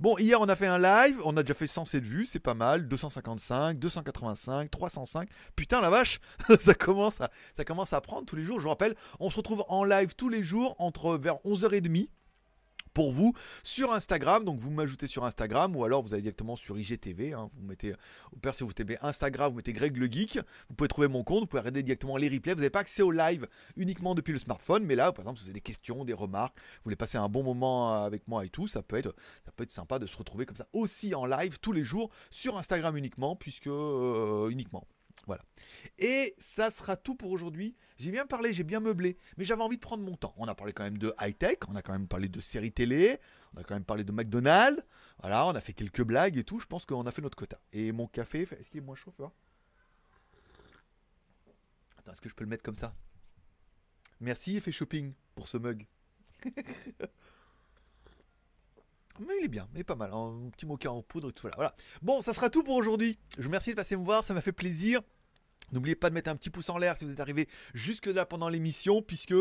Bon, 0.00 0.16
hier, 0.18 0.40
on 0.40 0.48
a 0.48 0.56
fait 0.56 0.66
un 0.66 0.78
live, 0.78 1.20
on 1.24 1.36
a 1.36 1.42
déjà 1.42 1.54
fait 1.54 1.66
107 1.66 2.02
vues, 2.02 2.26
c'est 2.26 2.40
pas 2.40 2.54
mal. 2.54 2.88
255, 2.88 3.78
285, 3.78 4.70
305. 4.70 5.28
Putain, 5.54 5.80
la 5.80 5.90
vache, 5.90 6.20
ça 6.60 6.74
commence 6.74 7.18
ça 7.56 7.64
commence 7.64 7.92
à 7.92 8.00
prendre 8.00 8.26
tous 8.26 8.36
les 8.36 8.44
jours. 8.44 8.58
Je 8.58 8.64
vous 8.64 8.70
rappelle, 8.70 8.94
on 9.20 9.30
se 9.30 9.36
retrouve 9.36 9.64
en 9.68 9.84
live 9.84 10.14
tous 10.16 10.28
les 10.28 10.42
jours 10.42 10.74
entre 10.78 11.16
vers 11.16 11.36
11h30 11.44 12.08
pour 12.94 13.12
vous 13.12 13.34
sur 13.62 13.92
Instagram. 13.92 14.44
Donc 14.44 14.58
vous 14.58 14.70
m'ajoutez 14.70 15.06
sur 15.06 15.24
Instagram 15.24 15.74
ou 15.76 15.84
alors 15.84 16.02
vous 16.02 16.12
allez 16.14 16.22
directement 16.22 16.56
sur 16.56 16.78
IGTV. 16.78 17.32
Hein. 17.32 17.50
vous 17.54 17.66
mettez, 17.66 17.94
au 18.32 18.36
père 18.36 18.54
si 18.54 18.64
vous 18.64 18.72
tapez 18.72 18.98
Instagram, 19.02 19.50
vous 19.50 19.56
mettez 19.56 19.72
Greg 19.72 19.96
le 19.96 20.06
Geek. 20.06 20.38
Vous 20.68 20.74
pouvez 20.74 20.88
trouver 20.88 21.08
mon 21.08 21.24
compte, 21.24 21.42
vous 21.42 21.46
pouvez 21.46 21.60
regarder 21.60 21.82
directement 21.82 22.16
les 22.16 22.28
replays. 22.28 22.54
Vous 22.54 22.60
n'avez 22.60 22.70
pas 22.70 22.80
accès 22.80 23.02
au 23.02 23.10
live 23.10 23.46
uniquement 23.76 24.14
depuis 24.14 24.32
le 24.32 24.38
smartphone, 24.38 24.84
mais 24.84 24.94
là, 24.94 25.12
par 25.12 25.24
exemple, 25.24 25.38
si 25.38 25.44
vous 25.44 25.50
avez 25.50 25.54
des 25.54 25.60
questions, 25.60 26.04
des 26.04 26.12
remarques, 26.12 26.56
vous 26.56 26.84
voulez 26.84 26.96
passer 26.96 27.18
un 27.18 27.28
bon 27.28 27.42
moment 27.42 28.02
avec 28.02 28.26
moi 28.28 28.44
et 28.44 28.48
tout, 28.48 28.66
ça 28.66 28.82
peut 28.82 28.96
être, 28.96 29.14
ça 29.44 29.52
peut 29.52 29.64
être 29.64 29.70
sympa 29.70 29.98
de 29.98 30.06
se 30.06 30.16
retrouver 30.16 30.46
comme 30.46 30.56
ça 30.56 30.66
aussi 30.72 31.14
en 31.14 31.26
live 31.26 31.58
tous 31.60 31.72
les 31.72 31.84
jours 31.84 32.10
sur 32.30 32.58
Instagram 32.58 32.96
uniquement, 32.96 33.36
puisque 33.36 33.66
euh, 33.66 34.48
uniquement. 34.48 34.86
Voilà. 35.26 35.42
Et 35.98 36.34
ça 36.38 36.70
sera 36.70 36.96
tout 36.96 37.14
pour 37.14 37.30
aujourd'hui. 37.30 37.76
J'ai 37.98 38.10
bien 38.10 38.26
parlé, 38.26 38.52
j'ai 38.52 38.64
bien 38.64 38.80
meublé, 38.80 39.16
mais 39.36 39.44
j'avais 39.44 39.62
envie 39.62 39.76
de 39.76 39.80
prendre 39.80 40.02
mon 40.02 40.16
temps. 40.16 40.34
On 40.36 40.46
a 40.48 40.54
parlé 40.54 40.72
quand 40.72 40.82
même 40.84 40.98
de 40.98 41.14
high-tech, 41.20 41.58
on 41.68 41.76
a 41.76 41.82
quand 41.82 41.92
même 41.92 42.08
parlé 42.08 42.28
de 42.28 42.40
séries 42.40 42.72
télé, 42.72 43.18
on 43.54 43.60
a 43.60 43.64
quand 43.64 43.74
même 43.74 43.84
parlé 43.84 44.04
de 44.04 44.12
McDonald's. 44.12 44.82
Voilà, 45.20 45.46
on 45.46 45.50
a 45.50 45.60
fait 45.60 45.72
quelques 45.72 46.02
blagues 46.02 46.36
et 46.36 46.44
tout. 46.44 46.58
Je 46.58 46.66
pense 46.66 46.84
qu'on 46.84 47.06
a 47.06 47.12
fait 47.12 47.22
notre 47.22 47.36
quota. 47.36 47.60
Et 47.72 47.92
mon 47.92 48.06
café, 48.06 48.48
est-ce 48.58 48.70
qu'il 48.70 48.78
est 48.78 48.84
moins 48.84 48.96
chaud, 48.96 49.14
Attends, 51.98 52.12
est-ce 52.12 52.20
que 52.20 52.28
je 52.28 52.34
peux 52.34 52.44
le 52.44 52.50
mettre 52.50 52.64
comme 52.64 52.74
ça? 52.74 52.94
Merci, 54.20 54.60
fait 54.60 54.72
shopping 54.72 55.12
pour 55.34 55.48
ce 55.48 55.58
mug. 55.58 55.86
Mais 59.20 59.34
il 59.40 59.44
est 59.44 59.48
bien, 59.48 59.68
mais 59.74 59.84
pas 59.84 59.94
mal. 59.94 60.12
Un 60.12 60.50
petit 60.50 60.66
mocha 60.66 60.90
en 60.90 61.02
poudre 61.02 61.30
tout. 61.30 61.48
Voilà. 61.54 61.74
Bon, 62.00 62.22
ça 62.22 62.32
sera 62.32 62.50
tout 62.50 62.62
pour 62.62 62.76
aujourd'hui. 62.76 63.18
Je 63.36 63.42
vous 63.42 63.48
remercie 63.48 63.70
de 63.70 63.76
passer 63.76 63.96
me 63.96 64.04
voir, 64.04 64.24
ça 64.24 64.34
m'a 64.34 64.40
fait 64.40 64.52
plaisir. 64.52 65.00
N'oubliez 65.72 65.94
pas 65.94 66.10
de 66.10 66.14
mettre 66.14 66.30
un 66.30 66.36
petit 66.36 66.50
pouce 66.50 66.68
en 66.68 66.76
l'air 66.76 66.96
si 66.96 67.04
vous 67.04 67.12
êtes 67.12 67.20
arrivé 67.20 67.48
jusque 67.72 68.06
là 68.06 68.26
pendant 68.26 68.48
l'émission, 68.48 69.00
puisque 69.00 69.34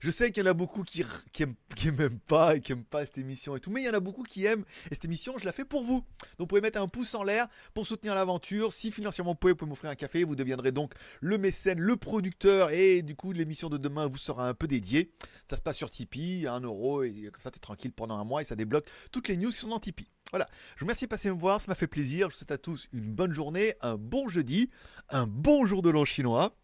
je 0.00 0.10
sais 0.10 0.32
qu'il 0.32 0.42
y 0.42 0.46
en 0.46 0.50
a 0.50 0.54
beaucoup 0.54 0.82
qui, 0.82 1.04
qui, 1.32 1.44
pas 2.26 2.56
et 2.56 2.60
qui 2.60 2.72
aiment 2.72 2.84
pas 2.84 3.04
cette 3.04 3.18
émission 3.18 3.56
et 3.56 3.60
tout, 3.60 3.70
mais 3.70 3.82
il 3.82 3.86
y 3.86 3.88
en 3.88 3.94
a 3.94 4.00
beaucoup 4.00 4.24
qui 4.24 4.44
aiment 4.46 4.64
et 4.90 4.94
cette 4.94 5.04
émission, 5.04 5.38
je 5.38 5.44
la 5.44 5.52
fais 5.52 5.64
pour 5.64 5.84
vous. 5.84 6.04
Donc 6.38 6.40
vous 6.40 6.46
pouvez 6.46 6.60
mettre 6.60 6.80
un 6.80 6.88
pouce 6.88 7.14
en 7.14 7.22
l'air 7.22 7.46
pour 7.72 7.86
soutenir 7.86 8.14
l'aventure. 8.14 8.72
Si 8.72 8.90
financièrement 8.90 9.32
vous 9.32 9.36
pouvez, 9.36 9.52
vous 9.52 9.58
pouvez 9.58 9.68
m'offrir 9.68 9.90
un 9.90 9.94
café, 9.94 10.24
vous 10.24 10.36
deviendrez 10.36 10.72
donc 10.72 10.92
le 11.20 11.38
mécène, 11.38 11.78
le 11.78 11.96
producteur 11.96 12.70
et 12.70 13.02
du 13.02 13.14
coup 13.14 13.32
l'émission 13.32 13.68
de 13.68 13.78
demain 13.78 14.06
vous 14.06 14.18
sera 14.18 14.48
un 14.48 14.54
peu 14.54 14.66
dédiée. 14.66 15.12
Ça 15.48 15.56
se 15.56 15.62
passe 15.62 15.76
sur 15.76 15.90
Tipeee, 15.90 16.46
1 16.46 16.60
euro 16.60 17.04
et 17.04 17.30
comme 17.32 17.42
ça 17.42 17.50
tu 17.50 17.58
es 17.58 17.60
tranquille 17.60 17.92
pendant 17.92 18.16
un 18.16 18.24
mois 18.24 18.42
et 18.42 18.44
ça 18.44 18.56
débloque 18.56 18.88
toutes 19.12 19.28
les 19.28 19.36
news 19.36 19.50
qui 19.50 19.58
sont 19.58 19.68
dans 19.68 19.78
Tipeee. 19.80 20.08
Voilà, 20.30 20.48
je 20.74 20.80
vous 20.80 20.86
remercie 20.86 21.04
de 21.04 21.10
passer 21.10 21.30
me 21.30 21.38
voir, 21.38 21.60
ça 21.60 21.66
m'a 21.68 21.76
fait 21.76 21.86
plaisir. 21.86 22.28
Je 22.28 22.34
vous 22.34 22.38
souhaite 22.38 22.50
à 22.50 22.58
tous 22.58 22.88
une 22.92 23.14
bonne 23.14 23.32
journée, 23.32 23.74
un 23.80 23.96
bon 23.96 24.28
jeudi, 24.28 24.70
un 25.08 25.26
bon 25.26 25.66
jour 25.66 25.82
de 25.82 25.90
l'an 25.90 26.04
chinois. 26.04 26.56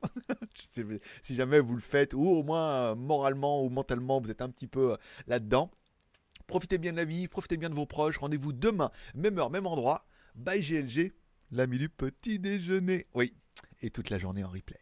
si 1.23 1.35
jamais 1.35 1.61
vous 1.61 1.75
le 1.77 1.81
faites, 1.81 2.13
ou 2.13 2.27
au 2.27 2.43
moins 2.43 2.73
euh, 2.73 2.95
moralement 2.97 3.63
ou 3.63 3.69
mentalement, 3.69 4.21
vous 4.21 4.31
êtes 4.31 4.43
un 4.43 4.51
petit 4.51 4.67
peu 4.67 4.93
euh, 4.93 4.97
là-dedans. 5.29 5.71
Profitez 6.49 6.79
bien 6.79 6.91
de 6.91 6.97
la 6.97 7.05
vie, 7.05 7.29
profitez 7.29 7.57
bien 7.57 7.71
de 7.71 7.75
vos 7.75 7.87
proches. 7.87 8.19
Rendez-vous 8.19 8.53
demain, 8.53 8.91
même 9.15 9.39
heure, 9.39 9.51
même 9.51 9.67
endroit. 9.67 10.07
Bye 10.35 10.61
GLG, 10.61 11.13
l'ami 11.53 11.79
du 11.79 11.89
petit 11.89 12.41
déjeuner. 12.41 13.07
Oui, 13.15 13.33
et 13.81 13.91
toute 13.91 14.11
la 14.11 14.19
journée 14.19 14.43
en 14.43 14.51
replay. 14.51 14.81